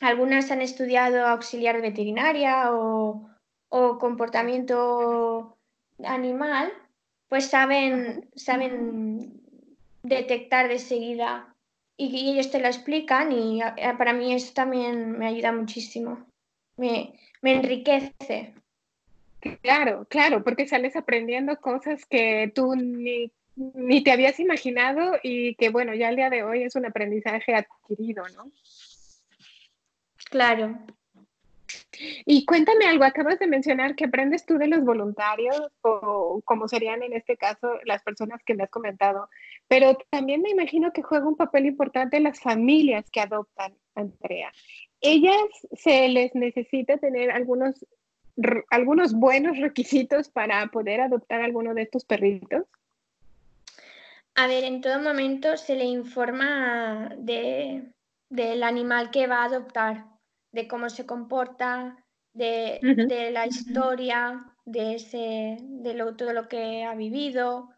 algunas 0.00 0.50
han 0.50 0.62
estudiado 0.62 1.26
auxiliar 1.26 1.80
veterinaria 1.80 2.72
o, 2.72 3.28
o 3.68 3.98
comportamiento 3.98 5.56
animal, 6.04 6.72
pues 7.28 7.46
saben, 7.46 8.28
saben 8.34 9.40
detectar 10.02 10.68
de 10.68 10.78
seguida 10.78 11.47
y 11.98 12.30
ellos 12.30 12.50
te 12.50 12.60
lo 12.60 12.68
explican 12.68 13.32
y 13.32 13.60
para 13.98 14.12
mí 14.12 14.32
eso 14.32 14.54
también 14.54 15.18
me 15.18 15.26
ayuda 15.26 15.52
muchísimo, 15.52 16.24
me, 16.76 17.12
enriquece. 17.42 18.54
Claro, 19.62 20.06
claro, 20.08 20.44
porque 20.44 20.68
sales 20.68 20.94
aprendiendo 20.96 21.60
cosas 21.60 22.06
que 22.06 22.52
tú 22.54 22.74
ni, 22.76 23.32
ni, 23.56 24.02
te 24.02 24.12
habías 24.12 24.38
imaginado 24.38 25.18
y 25.22 25.56
que 25.56 25.70
bueno, 25.70 25.92
ya 25.94 26.08
al 26.08 26.16
día 26.16 26.30
de 26.30 26.44
hoy 26.44 26.62
es 26.62 26.76
un 26.76 26.86
aprendizaje 26.86 27.54
adquirido, 27.54 28.24
¿no? 28.36 28.50
Claro. 30.30 30.78
Y 32.26 32.44
cuéntame 32.44 32.86
algo, 32.86 33.04
acabas 33.04 33.38
de 33.40 33.48
mencionar 33.48 33.96
que 33.96 34.04
aprendes 34.04 34.46
tú 34.46 34.56
de 34.56 34.68
los 34.68 34.84
voluntarios 34.84 35.60
o 35.82 36.40
como 36.44 36.68
serían 36.68 37.02
en 37.02 37.12
este 37.12 37.36
caso 37.36 37.78
las 37.84 38.02
personas 38.02 38.40
que 38.44 38.54
me 38.54 38.62
has 38.62 38.70
comentado, 38.70 39.28
pero 39.68 39.96
también 40.10 40.42
me 40.42 40.50
imagino 40.50 40.92
que 40.92 41.02
juega 41.02 41.28
un 41.28 41.36
papel 41.36 41.66
importante 41.66 42.18
las 42.20 42.40
familias 42.40 43.10
que 43.10 43.20
adoptan, 43.20 43.74
Andrea. 43.94 44.50
¿Ellas 45.00 45.36
se 45.72 46.08
les 46.08 46.34
necesita 46.34 46.96
tener 46.96 47.30
algunos, 47.30 47.86
algunos 48.70 49.12
buenos 49.12 49.58
requisitos 49.58 50.30
para 50.30 50.66
poder 50.68 51.02
adoptar 51.02 51.42
alguno 51.42 51.74
de 51.74 51.82
estos 51.82 52.04
perritos? 52.04 52.64
A 54.34 54.46
ver, 54.46 54.64
en 54.64 54.80
todo 54.80 55.00
momento 55.00 55.56
se 55.56 55.76
le 55.76 55.84
informa 55.84 57.10
de, 57.18 57.92
del 58.30 58.62
animal 58.62 59.10
que 59.10 59.26
va 59.26 59.42
a 59.42 59.46
adoptar 59.46 60.06
de 60.52 60.66
cómo 60.66 60.88
se 60.88 61.06
comporta, 61.06 61.96
de, 62.32 63.30
la 63.32 63.46
historia, 63.46 64.44
de, 64.64 64.94
ese, 64.94 65.58
de 65.60 65.94
lo, 65.94 66.16
todo 66.16 66.32
lo 66.32 66.48
que 66.48 66.84
ha 66.84 66.94
vivido. 66.94 67.70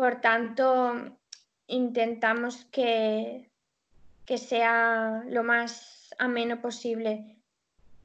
Por 0.00 0.22
tanto, 0.22 0.94
intentamos 1.66 2.64
que, 2.72 3.50
que 4.24 4.38
sea 4.38 5.22
lo 5.26 5.44
más 5.44 6.08
ameno 6.18 6.62
posible, 6.62 7.36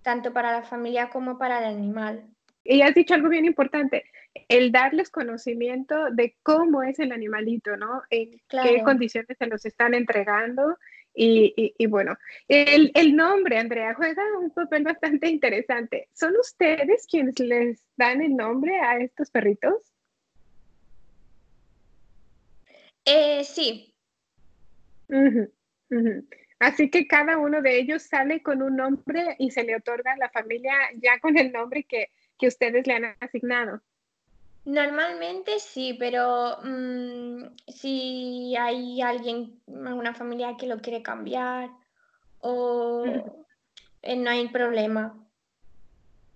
tanto 0.02 0.34
para 0.34 0.52
la 0.52 0.64
familia 0.64 1.10
como 1.10 1.38
para 1.38 1.60
el 1.60 1.74
animal. 1.74 2.26
Y 2.66 2.82
has 2.82 2.94
dicho 2.96 3.14
algo 3.14 3.30
bien 3.30 3.46
importante, 3.46 4.04
el 4.50 4.74
darles 4.74 5.10
conocimiento 5.10 6.12
de 6.12 6.36
cómo 6.44 6.84
es 6.84 7.00
el 7.00 7.14
animalito, 7.14 7.78
¿no? 7.78 8.02
En 8.10 8.42
qué 8.50 8.84
condiciones 8.84 9.38
se 9.38 9.48
los 9.48 9.66
están 9.66 9.94
entregando 9.94 10.78
y, 11.14 11.86
bueno, 11.88 12.18
el, 12.50 13.16
nombre, 13.16 13.58
Andrea, 13.58 13.94
juega 13.94 14.22
un 14.38 14.52
papel 14.52 14.84
bastante 14.84 15.30
interesante. 15.30 16.10
¿Son 16.12 16.36
ustedes 16.36 17.08
quienes 17.10 17.40
les 17.40 17.88
dan 17.96 18.22
el 18.22 18.36
nombre 18.36 18.82
a 18.82 18.98
estos 18.98 19.32
perritos? 19.32 19.95
Eh, 23.06 23.44
sí. 23.44 23.94
Así 26.60 26.90
que 26.90 27.08
cada 27.08 27.38
uno 27.38 27.62
de 27.62 27.78
ellos 27.78 28.04
sale 28.04 28.42
con 28.42 28.62
un 28.62 28.76
nombre 28.78 29.36
y 29.40 29.52
se 29.52 29.64
le 29.64 29.76
otorga 29.76 30.14
a 30.14 30.18
la 30.18 30.30
familia 30.30 30.74
ya 30.96 31.20
con 31.20 31.38
el 31.38 31.52
nombre 31.52 31.84
que, 31.84 32.10
que 32.40 32.48
ustedes 32.48 32.88
le 32.88 32.94
han 32.94 33.16
asignado. 33.20 33.82
Normalmente 34.66 35.60
sí, 35.60 35.96
pero 36.00 36.58
mm, 36.64 37.44
si 37.68 38.56
hay 38.58 39.00
alguien, 39.02 39.62
alguna 39.86 40.16
familia 40.16 40.58
que 40.58 40.66
lo 40.66 40.80
quiere 40.80 41.04
cambiar 41.04 41.70
o 42.40 43.06
eh, 44.02 44.16
no 44.16 44.30
hay 44.32 44.48
problema. 44.50 45.22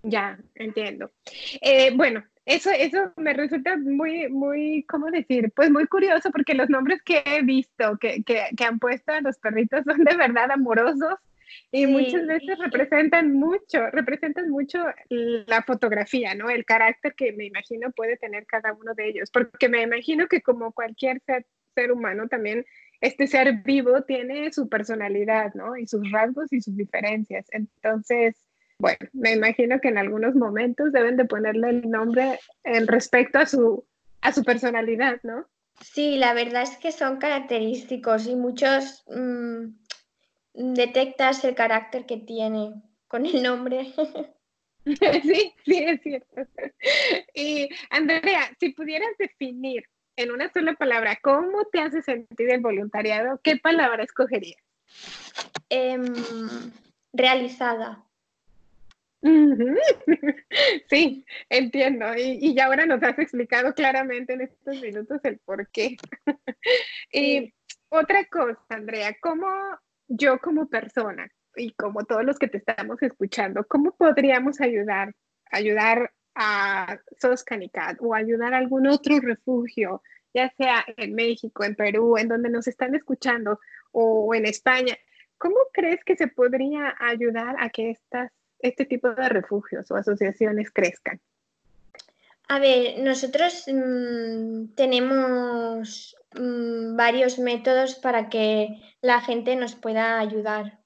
Ya, 0.04 0.40
entiendo. 0.54 1.12
Eh, 1.60 1.92
bueno, 1.96 2.24
eso, 2.46 2.72
eso 2.72 3.14
me 3.18 3.34
resulta 3.34 3.78
muy, 3.78 4.30
muy, 4.30 4.84
¿cómo 4.90 5.12
decir? 5.12 5.52
Pues 5.56 5.70
muy 5.70 5.88
curioso 5.88 6.32
porque 6.32 6.54
los 6.54 6.70
nombres 6.70 7.02
que 7.04 7.22
he 7.26 7.44
visto 7.44 7.98
que, 8.00 8.24
que, 8.24 8.46
que 8.56 8.64
han 8.64 8.80
puesto 8.80 9.12
a 9.12 9.22
los 9.22 9.38
perritos 9.38 9.84
son 9.86 10.04
de 10.04 10.16
verdad 10.16 10.52
amorosos 10.52 11.16
y 11.72 11.88
muchas 11.88 12.26
veces 12.26 12.58
representan 12.60 13.34
mucho, 13.34 13.88
representan 13.92 14.50
mucho 14.50 14.84
la 15.10 15.64
fotografía, 15.64 16.36
¿no? 16.36 16.50
El 16.50 16.66
carácter 16.66 17.14
que 17.16 17.32
me 17.34 17.46
imagino 17.46 17.92
puede 17.92 18.18
tener 18.18 18.46
cada 18.46 18.74
uno 18.74 18.94
de 18.94 19.10
ellos, 19.10 19.30
porque 19.32 19.70
me 19.70 19.82
imagino 19.82 20.28
que 20.28 20.42
como 20.42 20.72
cualquier 20.72 21.22
ser, 21.22 21.46
ser 21.76 21.92
humano 21.92 22.28
también 22.28 22.66
este 23.02 23.28
ser 23.28 23.64
vivo 23.64 24.02
tiene 24.04 24.52
su 24.52 24.68
personalidad, 24.68 25.54
¿no? 25.54 25.78
Y 25.78 25.88
sus 25.88 26.12
rasgos 26.12 26.52
y 26.52 26.62
sus 26.62 26.76
diferencias. 26.76 27.46
Entonces, 27.52 28.36
bueno, 28.80 28.98
me 29.14 29.34
imagino 29.34 29.80
que 29.80 29.90
en 29.90 29.98
algunos 29.98 30.36
momentos 30.36 30.92
deben 30.92 31.18
de 31.18 31.26
ponerle 31.26 31.70
el 31.70 31.90
nombre 31.90 32.40
en 32.64 32.88
respecto 32.88 33.40
a 33.40 33.46
su, 33.46 33.86
a 34.22 34.32
su 34.32 34.44
personalidad, 34.44 35.20
¿no? 35.24 35.46
Sí, 35.82 36.18
la 36.18 36.34
verdad 36.34 36.64
es 36.64 36.78
que 36.78 36.92
son 36.92 37.18
característicos 37.18 38.28
y 38.28 38.36
muchos 38.36 39.04
mm, 39.08 40.74
detectas 40.74 41.44
el 41.44 41.56
carácter 41.56 42.06
que 42.06 42.18
tiene 42.18 42.74
con 43.08 43.26
el 43.26 43.44
nombre. 43.44 43.94
Sí, 45.24 45.54
sí, 45.66 45.78
es 45.78 46.02
cierto. 46.02 46.42
Y 47.34 47.70
Andrea, 47.90 48.52
si 48.60 48.70
pudieras 48.70 49.10
definir 49.18 49.84
en 50.16 50.32
una 50.32 50.52
sola 50.52 50.74
palabra 50.74 51.18
cómo 51.22 51.66
te 51.66 51.80
hace 51.80 52.02
sentir 52.02 52.52
el 52.52 52.62
voluntariado, 52.62 53.40
¿qué 53.44 53.58
palabra 53.58 54.04
escogerías? 54.04 54.62
Em, 55.70 56.14
realizada. 57.14 58.04
Sí, 60.90 61.26
entiendo. 61.50 62.06
Y, 62.16 62.40
y, 62.42 62.60
ahora 62.60 62.86
nos 62.86 63.04
has 63.04 63.20
explicado 63.20 63.74
claramente 63.74 64.34
en 64.34 64.42
estos 64.42 64.82
minutos 64.82 65.20
el 65.24 65.40
por 65.40 65.68
qué. 65.70 65.98
Y 67.12 67.54
otra 67.90 68.26
cosa, 68.26 68.60
Andrea, 68.70 69.16
¿cómo 69.22 69.48
yo 70.08 70.40
como 70.40 70.70
persona 70.70 71.30
y 71.56 71.74
como 71.74 72.06
todos 72.06 72.24
los 72.24 72.38
que 72.40 72.48
te 72.48 72.58
estamos 72.58 73.02
escuchando, 73.02 73.66
¿cómo 73.68 73.96
podríamos 73.96 74.62
ayudar, 74.62 75.14
ayudar 75.52 76.12
a 76.36 77.00
Soscanicat 77.20 77.98
o 78.00 78.14
ayudar 78.14 78.54
a 78.54 78.58
algún 78.58 78.88
otro 78.88 79.20
refugio, 79.20 80.02
ya 80.34 80.50
sea 80.58 80.86
en 80.98 81.16
México, 81.16 81.64
en 81.64 81.76
Perú, 81.76 82.18
en 82.18 82.28
donde 82.28 82.50
nos 82.50 82.68
están 82.68 82.96
escuchando 82.96 83.60
o 83.92 84.34
en 84.34 84.46
España? 84.46 84.96
¿Cómo 85.38 85.58
crees 85.74 86.04
que 86.04 86.16
se 86.16 86.28
podría 86.28 86.96
ayudar 87.00 87.56
a 87.60 87.70
que 87.70 87.92
estas, 87.92 88.32
este 88.60 88.86
tipo 88.86 89.10
de 89.10 89.30
refugios 89.30 89.90
o 89.92 89.96
asociaciones 89.96 90.72
crezcan? 90.72 91.20
A 92.48 92.58
ver, 92.58 93.00
nosotros 93.00 93.66
mm, 93.68 94.74
tenemos 94.76 96.16
mm, 96.34 96.96
varios 96.96 97.38
métodos 97.38 97.96
para 97.96 98.28
que 98.30 98.82
la 99.02 99.22
gente 99.22 99.56
nos 99.56 99.76
pueda 99.76 100.20
ayudar. 100.20 100.80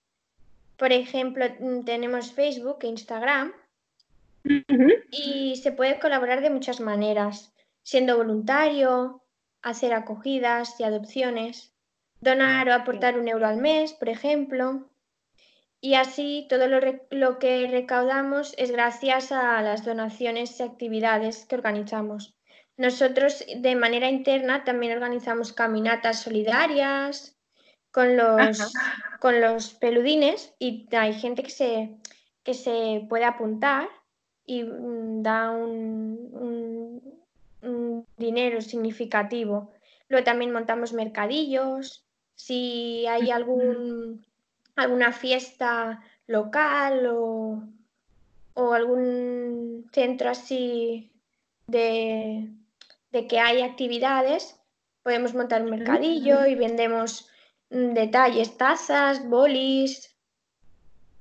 Por 0.77 0.91
ejemplo, 0.91 1.45
mm, 1.59 1.85
tenemos 1.85 2.33
Facebook 2.33 2.79
e 2.81 2.87
Instagram 2.87 3.53
y 5.09 5.55
se 5.55 5.71
puede 5.71 5.99
colaborar 5.99 6.41
de 6.41 6.49
muchas 6.49 6.81
maneras, 6.81 7.53
siendo 7.81 8.17
voluntario, 8.17 9.23
hacer 9.61 9.93
acogidas 9.93 10.77
y 10.79 10.83
adopciones, 10.83 11.73
donar 12.19 12.67
o 12.67 12.73
aportar 12.73 13.17
un 13.17 13.29
euro 13.29 13.47
al 13.47 13.57
mes, 13.57 13.93
por 13.93 14.09
ejemplo. 14.09 14.89
Y 15.83 15.95
así 15.95 16.47
todo 16.47 16.69
lo, 16.69 17.39
que 17.39 17.67
recaudamos 17.67 18.53
es 18.57 18.71
gracias 18.71 19.33
a 19.33 19.61
las 19.61 19.83
donaciones 19.83 20.57
y 20.57 20.63
actividades 20.63 21.45
que 21.45 21.55
organizamos. 21.55 22.33
Nosotros 22.77 23.43
de 23.53 23.75
manera 23.75 24.09
interna 24.09 24.63
también 24.63 24.93
organizamos 24.93 25.51
caminatas 25.51 26.21
solidarias 26.21 27.37
con 27.91 28.15
los, 28.15 28.73
con 29.19 29.41
los 29.41 29.73
peludines 29.73 30.55
y 30.57 30.87
hay 30.95 31.15
gente 31.15 31.43
que 31.43 31.49
se, 31.49 31.97
que 32.43 32.53
se 32.53 33.05
puede 33.09 33.25
apuntar 33.25 33.89
y 34.45 34.63
mm, 34.63 35.21
da 35.21 35.51
un, 35.51 37.03
dinero 38.15 38.61
significativo. 38.61 39.73
Luego 40.07 40.23
también 40.23 40.53
montamos 40.53 40.93
mercadillos. 40.93 42.05
Si 42.35 43.05
hay 43.05 43.31
algún, 43.31 44.25
alguna 44.75 45.11
fiesta 45.11 46.01
local 46.27 47.07
o, 47.07 47.63
o 48.53 48.73
algún 48.73 49.89
centro 49.91 50.29
así 50.29 51.11
de, 51.67 52.49
de 53.11 53.27
que 53.27 53.39
hay 53.39 53.61
actividades, 53.61 54.59
podemos 55.03 55.33
montar 55.33 55.61
un 55.61 55.69
mercadillo 55.69 56.45
y 56.45 56.55
vendemos 56.55 57.29
mm, 57.69 57.93
detalles, 57.93 58.57
tazas, 58.57 59.27
bolis, 59.27 60.15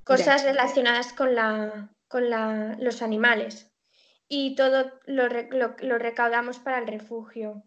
cosas 0.04 0.44
relacionadas 0.44 1.12
con, 1.12 1.34
la, 1.34 1.90
con 2.08 2.30
la, 2.30 2.76
los 2.78 3.02
animales. 3.02 3.70
Y 4.28 4.54
todo 4.54 4.92
lo, 5.06 5.28
lo, 5.28 5.98
recaudamos 5.98 6.58
para 6.58 6.78
el 6.78 6.86
refugio. 6.86 7.62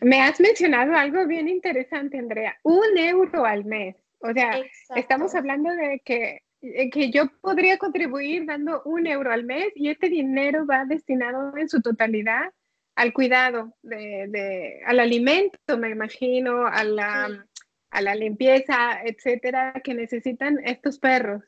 Me 0.00 0.20
has 0.20 0.40
mencionado 0.40 0.94
algo 0.94 1.26
bien 1.26 1.48
interesante, 1.48 2.18
Andrea. 2.18 2.56
Un 2.62 2.96
euro 2.96 3.44
al 3.44 3.64
mes. 3.64 3.96
O 4.20 4.32
sea, 4.32 4.60
estamos 4.94 5.34
hablando 5.34 5.70
de 5.70 6.00
que, 6.04 6.42
que 6.60 7.10
yo 7.10 7.26
podría 7.40 7.78
contribuir 7.78 8.46
dando 8.46 8.82
un 8.84 9.06
euro 9.06 9.32
al 9.32 9.44
mes 9.44 9.72
y 9.74 9.90
este 9.90 10.08
dinero 10.08 10.66
va 10.66 10.84
destinado 10.84 11.56
en 11.56 11.68
su 11.68 11.82
totalidad 11.82 12.52
al 12.96 13.12
cuidado, 13.12 13.74
de, 13.82 14.80
al 14.86 15.00
alimento, 15.00 15.76
me 15.78 15.90
imagino, 15.90 16.66
a 16.66 16.82
la, 16.82 17.46
a 17.90 18.00
la 18.00 18.14
limpieza, 18.14 19.02
etcétera, 19.04 19.74
que 19.84 19.92
necesitan 19.92 20.58
estos 20.64 20.98
perros. 20.98 21.44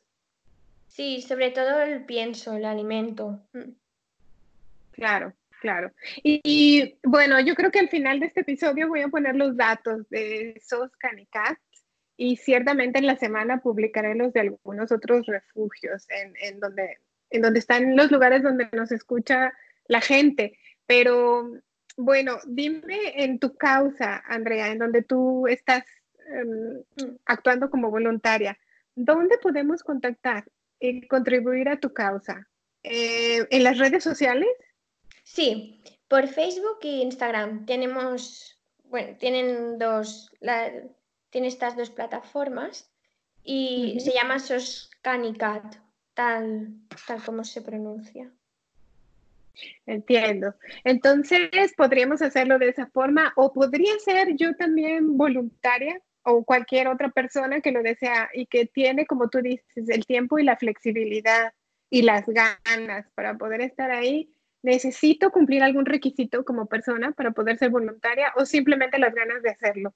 Sí, 0.87 1.21
sobre 1.21 1.49
todo 1.49 1.81
el 1.81 2.05
pienso, 2.05 2.55
el 2.55 2.65
alimento. 2.65 3.41
Claro, 4.91 5.33
claro. 5.59 5.91
Y, 6.23 6.97
bueno, 7.03 7.39
yo 7.39 7.55
creo 7.55 7.71
que 7.71 7.79
al 7.79 7.89
final 7.89 8.19
de 8.19 8.27
este 8.27 8.41
episodio 8.41 8.87
voy 8.87 9.01
a 9.01 9.07
poner 9.09 9.35
los 9.35 9.55
datos 9.55 10.09
de 10.09 10.51
esos 10.57 10.95
canicats 10.97 11.61
y 12.17 12.35
ciertamente 12.37 12.99
en 12.99 13.07
la 13.07 13.15
semana 13.15 13.61
publicaré 13.61 14.15
los 14.15 14.33
de 14.33 14.41
algunos 14.41 14.91
otros 14.91 15.25
refugios 15.25 16.05
en, 16.09 16.33
en, 16.41 16.59
donde, 16.59 16.97
en 17.29 17.41
donde 17.41 17.59
están 17.59 17.95
los 17.95 18.11
lugares 18.11 18.43
donde 18.43 18.67
nos 18.73 18.91
escucha 18.91 19.53
la 19.87 20.01
gente. 20.01 20.57
Pero 20.85 21.51
bueno, 22.01 22.39
dime 22.47 23.23
en 23.23 23.39
tu 23.39 23.55
causa, 23.55 24.23
Andrea, 24.25 24.69
en 24.69 24.79
donde 24.79 25.01
tú 25.01 25.47
estás 25.47 25.83
em, 26.27 26.83
actuando 27.25 27.69
como 27.69 27.91
voluntaria, 27.91 28.57
¿dónde 28.95 29.37
podemos 29.37 29.83
contactar 29.83 30.45
y 30.79 31.07
contribuir 31.07 31.67
a 31.67 31.79
tu 31.79 31.93
causa? 31.93 32.47
Eh, 32.83 33.45
¿En 33.49 33.63
las 33.65 33.77
redes 33.77 34.03
sociales? 34.03 34.47
Sí, 35.31 35.79
por 36.07 36.27
Facebook 36.27 36.79
e 36.81 37.03
Instagram. 37.03 37.67
Tenemos, 37.67 38.59
bueno, 38.85 39.15
tienen 39.19 39.77
dos, 39.77 40.31
tiene 41.29 41.47
estas 41.47 41.77
dos 41.77 41.91
plataformas 41.91 42.91
y 43.43 43.99
se 43.99 44.11
llama 44.11 44.39
Soscanicat, 44.39 45.75
tal, 46.15 46.73
tal 47.05 47.23
como 47.23 47.43
se 47.43 47.61
pronuncia. 47.61 48.31
Entiendo. 49.85 50.55
Entonces, 50.83 51.73
podríamos 51.77 52.23
hacerlo 52.23 52.57
de 52.57 52.69
esa 52.69 52.87
forma 52.87 53.31
o 53.35 53.53
podría 53.53 53.99
ser 53.99 54.35
yo 54.35 54.55
también 54.55 55.15
voluntaria 55.15 56.01
o 56.23 56.43
cualquier 56.43 56.87
otra 56.87 57.09
persona 57.09 57.61
que 57.61 57.71
lo 57.71 57.83
desea 57.83 58.29
y 58.33 58.47
que 58.47 58.65
tiene, 58.65 59.05
como 59.05 59.29
tú 59.29 59.43
dices, 59.43 59.89
el 59.89 60.07
tiempo 60.07 60.39
y 60.39 60.43
la 60.43 60.57
flexibilidad 60.57 61.53
y 61.91 62.01
las 62.01 62.25
ganas 62.25 63.05
para 63.13 63.37
poder 63.37 63.61
estar 63.61 63.91
ahí. 63.91 64.33
¿Necesito 64.61 65.31
cumplir 65.31 65.63
algún 65.63 65.85
requisito 65.85 66.43
como 66.43 66.65
persona 66.65 67.11
para 67.11 67.31
poder 67.31 67.57
ser 67.57 67.69
voluntaria 67.69 68.33
o 68.35 68.45
simplemente 68.45 68.99
las 68.99 69.13
ganas 69.13 69.41
de 69.41 69.49
hacerlo? 69.51 69.93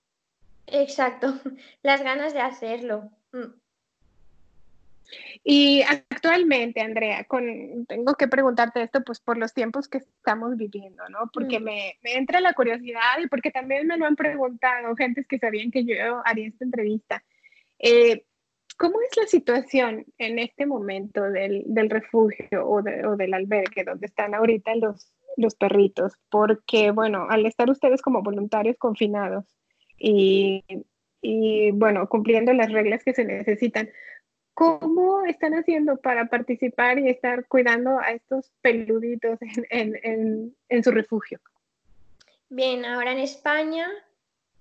Exacto, 0.67 1.33
las 1.83 2.03
ganas 2.03 2.33
de 2.33 2.41
hacerlo. 2.41 3.11
Mm. 3.31 3.53
Y 5.43 5.81
actualmente, 5.81 6.81
Andrea, 6.81 7.25
con, 7.25 7.85
tengo 7.87 8.15
que 8.15 8.27
preguntarte 8.27 8.81
esto 8.81 9.03
pues 9.03 9.19
por 9.19 9.37
los 9.37 9.53
tiempos 9.53 9.87
que 9.87 9.99
estamos 9.99 10.55
viviendo, 10.55 11.07
¿no? 11.09 11.29
Porque 11.33 11.59
mm. 11.59 11.63
me, 11.63 11.97
me, 12.01 12.13
entra 12.13 12.39
la 12.39 12.53
curiosidad 12.53 13.19
y 13.21 13.27
porque 13.27 13.51
también 13.51 13.85
me 13.85 13.97
lo 13.97 14.05
han 14.05 14.15
preguntado 14.15 14.95
gentes 14.95 15.27
que 15.27 15.39
sabían 15.39 15.71
que 15.71 15.83
yo 15.83 16.21
haría 16.25 16.47
esta 16.47 16.63
entrevista. 16.63 17.23
Eh, 17.79 18.25
¿Cómo 18.75 18.99
es 19.01 19.15
la 19.17 19.27
situación 19.27 20.05
en 20.17 20.39
este 20.39 20.65
momento 20.65 21.23
del, 21.23 21.63
del 21.67 21.89
refugio 21.89 22.65
o, 22.65 22.79
o, 22.79 23.15
del 23.15 23.33
albergue 23.33 23.83
donde 23.83 24.07
están 24.07 24.33
ahorita 24.33 24.75
los, 24.75 25.13
los 25.37 25.55
perritos? 25.55 26.13
Porque, 26.29 26.91
bueno, 26.91 27.27
al 27.29 27.45
estar 27.45 27.69
ustedes 27.69 28.01
como 28.01 28.23
voluntarios 28.23 28.77
confinados 28.77 29.45
y, 29.97 30.63
y, 31.21 31.71
bueno, 31.71 32.07
cumpliendo 32.09 32.53
las 32.53 32.71
reglas 32.71 33.03
que 33.03 33.13
se 33.13 33.25
necesitan, 33.25 33.89
¿Cómo 34.53 35.25
están 35.25 35.53
haciendo 35.53 35.97
para 35.97 36.27
participar 36.27 36.99
y 36.99 37.09
estar 37.09 37.47
cuidando 37.47 37.99
a 37.99 38.11
estos 38.11 38.51
peluditos 38.61 39.39
en, 39.69 40.83
su 40.83 40.91
refugio? 40.91 41.39
Bien, 42.49 42.85
ahora 42.85 43.13
en 43.13 43.19
España 43.19 43.87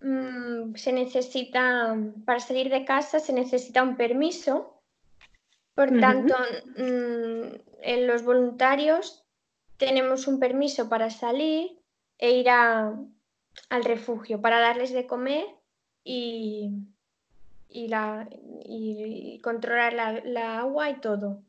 mm, 0.02 0.74
se 0.74 0.92
necesita, 0.92 1.96
para 2.24 2.40
salir 2.40 2.68
de 2.70 2.84
casa 2.84 3.20
se 3.20 3.32
necesita 3.32 3.82
un 3.82 3.96
permiso. 3.96 4.80
Por 5.74 5.88
tanto, 6.00 6.34
mm, 6.76 7.54
en 7.82 8.06
los 8.06 8.22
voluntarios 8.22 9.24
tenemos 9.78 10.26
un 10.26 10.38
permiso 10.38 10.88
para 10.88 11.10
salir 11.10 11.78
e 12.18 12.30
ir 12.32 12.48
al 12.50 13.84
refugio, 13.84 14.40
para 14.40 14.60
darles 14.60 14.92
de 14.92 15.06
comer 15.06 15.46
y, 16.04 16.70
y, 17.68 17.88
la, 17.88 18.28
y 18.64 19.40
controlar 19.42 20.22
la, 20.24 20.58
agua 20.58 20.90
y 20.90 21.00
todo. 21.00 21.42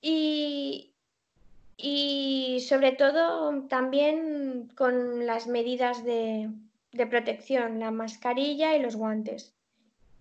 Y, 0.00 0.92
y, 1.76 2.60
sobre 2.68 2.92
todo 2.92 3.62
también 3.68 4.68
con 4.74 5.24
las 5.24 5.46
medidas 5.46 6.04
de, 6.04 6.50
de, 6.92 7.06
protección, 7.06 7.78
la 7.78 7.90
mascarilla 7.90 8.76
y 8.76 8.82
los 8.82 8.96
guantes. 8.96 9.54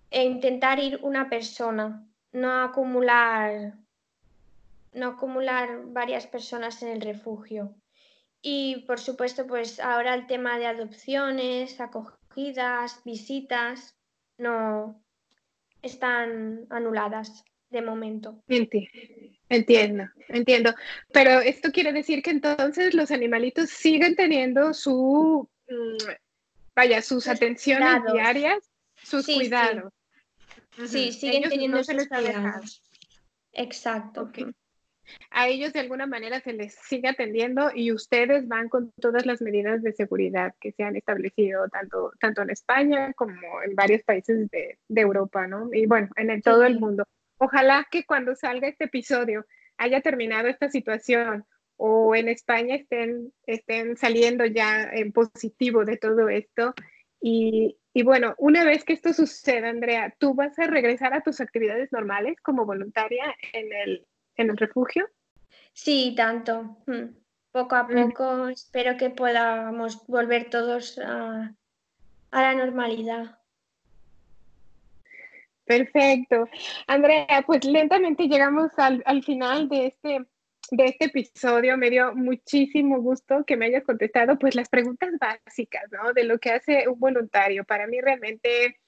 E 0.10 0.24
intentar 0.24 0.80
ir 0.80 1.00
una 1.04 1.30
persona, 1.30 2.06
no 2.32 2.64
acumular, 2.64 3.76
no 4.94 5.08
acumular 5.08 5.86
varias 5.86 6.28
personas 6.28 6.82
en 6.84 6.90
el 6.90 7.02
refugio. 7.02 7.74
Y 8.42 8.84
por 8.88 9.00
supuesto, 9.00 9.46
pues 9.48 9.80
ahora 9.80 10.14
el 10.14 10.28
tema 10.28 10.58
de 10.58 10.66
adopciones, 10.66 11.80
acogidas, 11.80 13.02
visitas, 13.06 13.96
no 14.38 15.02
están 15.82 16.66
anuladas 16.70 17.46
de 17.70 17.82
momento. 17.82 18.44
Entiendo, 19.50 20.06
entiendo. 20.28 20.74
Pero 21.12 21.40
esto 21.40 21.72
quiere 21.72 21.94
decir 21.94 22.22
que 22.22 22.32
entonces 22.32 22.94
los 22.94 23.12
animalitos 23.12 23.70
siguen 23.70 24.16
teniendo 24.16 24.74
su, 24.74 25.50
mm, 25.68 26.12
vaya, 26.76 27.02
sus, 27.02 27.28
atenciones 27.28 28.02
diarias, 28.12 28.72
sus 29.04 29.26
cuidados. 29.26 29.94
Sí, 30.88 31.12
siguen 31.12 31.50
teniendo 31.50 31.84
sus 31.84 32.08
cuidados. 32.08 32.82
Exacto 33.54 34.32
a 35.30 35.48
ellos 35.48 35.74
de 35.74 35.80
alguna 35.80 36.08
manera 36.08 36.40
se 36.42 36.54
les 36.54 36.76
sigue 36.76 37.10
atendiendo 37.10 37.72
y 37.74 37.92
ustedes 37.92 38.48
van 38.48 38.70
con 38.70 38.92
todas 39.00 39.26
las 39.26 39.42
medidas 39.42 39.82
de 39.82 39.94
seguridad 39.94 40.54
que 40.60 40.72
se 40.72 40.84
han 40.84 40.96
establecido 40.96 41.68
tanto, 41.70 42.12
tanto 42.20 42.42
en 42.42 42.50
España 42.50 43.14
como 43.14 43.34
en 43.64 43.76
varios 43.76 44.04
países 44.04 44.50
de, 44.50 44.78
Europa, 44.90 45.48
¿no? 45.48 45.70
Y 45.74 45.86
bueno, 45.86 46.10
en 46.16 46.42
todo 46.42 46.64
el 46.64 46.80
mundo. 46.80 47.06
Ojalá 47.38 47.88
que 47.90 48.06
cuando 48.06 48.36
salga 48.36 48.68
este 48.68 48.86
episodio 48.86 49.46
haya 49.78 50.02
terminado 50.02 50.48
esta 50.48 50.70
situación 50.70 51.46
o 51.78 52.16
en 52.16 52.30
España 52.30 52.76
estén, 52.76 53.34
estén 53.46 53.98
saliendo 53.98 54.46
ya 54.46 54.84
en 54.84 55.12
positivo 55.12 55.86
de 55.86 55.98
todo 55.98 56.30
esto. 56.30 56.74
Y, 57.20 57.78
y 57.94 58.04
bueno, 58.04 58.36
una 58.38 58.64
vez 58.64 58.84
que 58.84 58.94
esto 58.94 59.14
suceda, 59.14 59.70
Andrea, 59.70 60.14
¿tú 60.18 60.34
vas 60.34 60.58
a 60.60 60.68
regresar 60.68 61.14
a 61.14 61.22
tus 61.22 61.42
actividades 61.42 61.92
normales 61.92 62.40
como 62.42 62.66
voluntaria 62.66 63.36
en 63.54 63.74
el, 63.74 64.08
en 64.38 64.50
el 64.50 64.58
refugio? 64.58 65.10
Sí, 65.74 66.14
tanto. 66.16 66.78
Mm. 66.88 67.16
Poco 67.52 67.76
a 67.76 67.84
mm. 67.84 68.10
poco 68.10 68.48
espero 68.48 68.98
que 68.98 69.10
podamos 69.10 70.06
volver 70.08 70.50
todos 70.50 70.98
a, 71.00 71.54
la 72.32 72.54
normalidad. 72.54 73.38
Perfecto. 75.66 76.48
Andrea, 76.88 77.44
pues 77.46 77.64
lentamente 77.66 78.28
llegamos 78.28 78.72
al, 78.78 79.24
final 79.24 79.68
de 79.68 79.88
este, 79.88 80.26
de 80.72 80.86
este 80.86 81.06
episodio. 81.06 81.78
Me 81.78 81.90
dio 81.90 82.16
muchísimo 82.16 83.00
gusto 83.02 83.44
que 83.46 83.58
me 83.58 83.68
hayas 83.68 83.84
contestado 83.84 84.40
pues 84.40 84.56
las 84.56 84.70
preguntas 84.70 85.12
básicas, 85.20 85.84
¿no? 85.92 86.14
De 86.14 86.24
lo 86.24 86.40
que 86.40 86.52
hace 86.52 86.88
un 86.88 87.00
voluntario. 87.00 87.64
Para 87.66 87.86
mí 87.88 88.02
realmente 88.02 88.80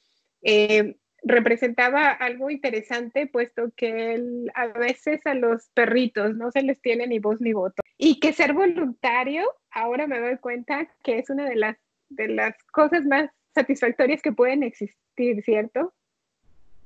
eh, 0.41 0.95
representaba 1.21 2.09
algo 2.09 2.49
interesante, 2.49 3.27
puesto 3.27 3.71
que 3.75 4.21
a 4.55 4.67
veces 4.67 5.21
a 5.25 5.33
los 5.33 5.69
perritos 5.73 6.35
no 6.35 6.51
se 6.51 6.63
les 6.63 6.81
tiene 6.81 7.05
ni 7.05 7.19
voz 7.19 7.39
ni 7.39 7.53
voto. 7.53 7.83
Y 7.97 8.19
que 8.19 8.33
ser 8.33 8.53
voluntario, 8.53 9.45
ahora 9.71 10.07
me 10.07 10.19
doy 10.19 10.37
cuenta 10.37 10.89
que 11.03 11.19
es 11.19 11.29
una 11.29 11.47
de 11.47 11.55
las, 11.55 11.77
de 12.09 12.29
las 12.29 12.55
cosas 12.71 13.05
más 13.05 13.29
satisfactorias 13.53 14.21
que 14.21 14.31
pueden 14.31 14.63
existir, 14.63 15.43
¿cierto? 15.43 15.93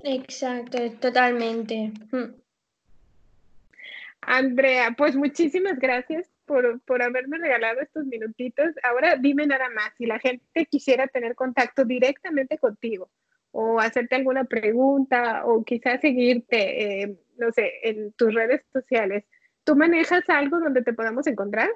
Exacto, 0.02 0.92
totalmente. 1.00 1.92
Mm. 2.12 2.47
Andrea, 4.30 4.94
pues 4.98 5.16
muchísimas 5.16 5.80
gracias 5.80 6.30
por, 6.46 6.82
por, 6.82 7.02
haberme 7.02 7.38
regalado 7.38 7.80
estos 7.80 8.06
minutitos. 8.06 8.76
Ahora 8.84 9.16
dime 9.16 9.48
nada 9.48 9.70
más, 9.70 9.94
si 9.98 10.06
la 10.06 10.20
gente 10.20 10.66
quisiera 10.66 11.08
tener 11.08 11.34
contacto 11.34 11.86
directamente 11.86 12.58
contigo, 12.58 13.10
o 13.52 13.80
hacerte 13.80 14.16
alguna 14.16 14.44
pregunta 14.44 15.46
o 15.46 15.64
quizás 15.64 16.02
seguirte, 16.02 17.04
eh, 17.04 17.18
no 17.38 17.54
sé, 17.54 17.72
en 17.84 18.12
tus 18.12 18.34
redes 18.34 18.64
sociales, 18.74 19.24
¿tú 19.64 19.78
manejas 19.78 20.24
algo 20.28 20.60
donde 20.60 20.84
te 20.84 20.92
podamos 20.92 21.26
encontrar? 21.26 21.70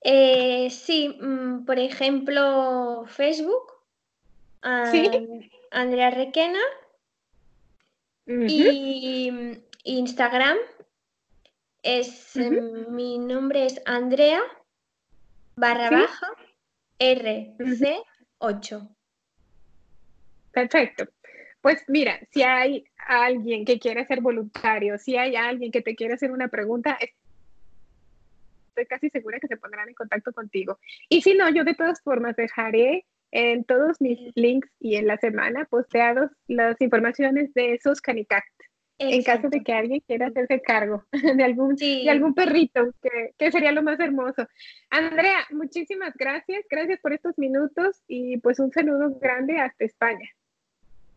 Eh, 0.00 0.68
sí, 0.70 1.16
mm, 1.20 1.66
por 1.66 1.78
ejemplo, 1.78 3.04
Facebook, 3.06 3.74
Andrea 4.60 6.10
Requena, 6.10 6.58
y 8.26 9.30
mm, 9.30 9.52
Instagram 9.84 10.56
es 11.84 12.34
em, 12.34 12.86
mi 12.90 13.18
nombre 13.18 13.66
es 13.66 13.80
Andrea 13.84 14.42
barra 15.54 15.90
baja 15.90 16.26
RC8. 16.98 18.88
Perfecto. 20.50 21.04
Pues 21.60 21.84
mira, 21.88 22.20
si 22.30 22.42
hay 22.42 22.84
alguien 22.96 23.64
que 23.64 23.78
quiere 23.78 24.04
ser 24.06 24.20
voluntario, 24.20 24.98
si 24.98 25.16
hay 25.16 25.36
alguien 25.36 25.70
que 25.70 25.82
te 25.82 25.94
quiere 25.94 26.14
hacer 26.14 26.30
una 26.30 26.48
pregunta, 26.48 26.98
estoy 28.68 28.86
casi 28.86 29.08
segura 29.10 29.38
que 29.40 29.48
se 29.48 29.56
pondrán 29.56 29.88
en 29.88 29.94
contacto 29.94 30.32
contigo. 30.32 30.78
Y 31.08 31.22
si 31.22 31.34
no, 31.34 31.48
yo 31.48 31.64
de 31.64 31.74
todas 31.74 32.02
formas 32.02 32.36
dejaré 32.36 33.06
en 33.30 33.64
todos 33.64 34.00
mis 34.00 34.18
links 34.36 34.70
y 34.78 34.96
en 34.96 35.06
la 35.06 35.16
semana 35.16 35.64
posteados 35.64 36.30
las 36.46 36.80
informaciones 36.80 37.52
de 37.54 37.74
esos 37.74 38.00
canicact. 38.00 38.52
En 38.98 39.22
caso 39.22 39.48
de 39.48 39.62
que 39.62 39.72
alguien 39.72 40.00
quiera 40.06 40.28
hacerse 40.28 40.62
cargo 40.62 41.04
de 41.36 41.44
algún, 41.44 41.74
de 41.74 42.08
algún 42.08 42.34
perrito, 42.34 42.92
que, 43.02 43.34
que, 43.36 43.50
sería 43.50 43.72
lo 43.72 43.82
más 43.82 43.98
hermoso. 43.98 44.46
Andrea, 44.90 45.38
muchísimas 45.50 46.14
gracias. 46.14 46.64
Gracias 46.70 47.00
por 47.00 47.12
estos 47.12 47.36
minutos 47.36 48.02
y 48.06 48.38
pues 48.38 48.60
un 48.60 48.70
saludo 48.70 49.18
grande 49.20 49.58
hasta 49.58 49.84
España. 49.84 50.28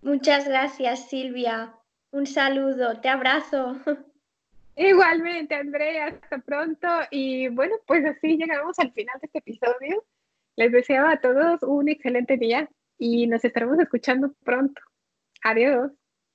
Muchas 0.02 0.48
gracias, 0.48 1.10
Silvia. 1.10 1.74
Un 2.12 2.26
saludo, 2.26 3.00
te 3.00 3.10
abrazo. 3.10 3.78
Igualmente, 4.76 5.56
Andrea, 5.56 6.08
hasta 6.08 6.38
pronto. 6.40 6.88
Y 7.12 7.48
bueno, 7.50 7.76
pues 7.86 8.06
así 8.06 8.38
llegamos 8.38 8.78
al 8.80 8.92
final 8.94 9.16
de 9.22 9.26
este 9.26 9.40
episodio. 9.40 10.04
Les 10.56 10.72
deseo 10.72 11.08
a 11.08 11.18
todos 11.18 11.62
un 11.64 11.90
excelente 11.90 12.38
día 12.38 12.70
y 12.98 13.28
nos 13.28 13.44
estaremos 13.44 13.80
escuchando 13.80 14.34
pronto. 14.44 14.82
Adiós. 15.44 15.92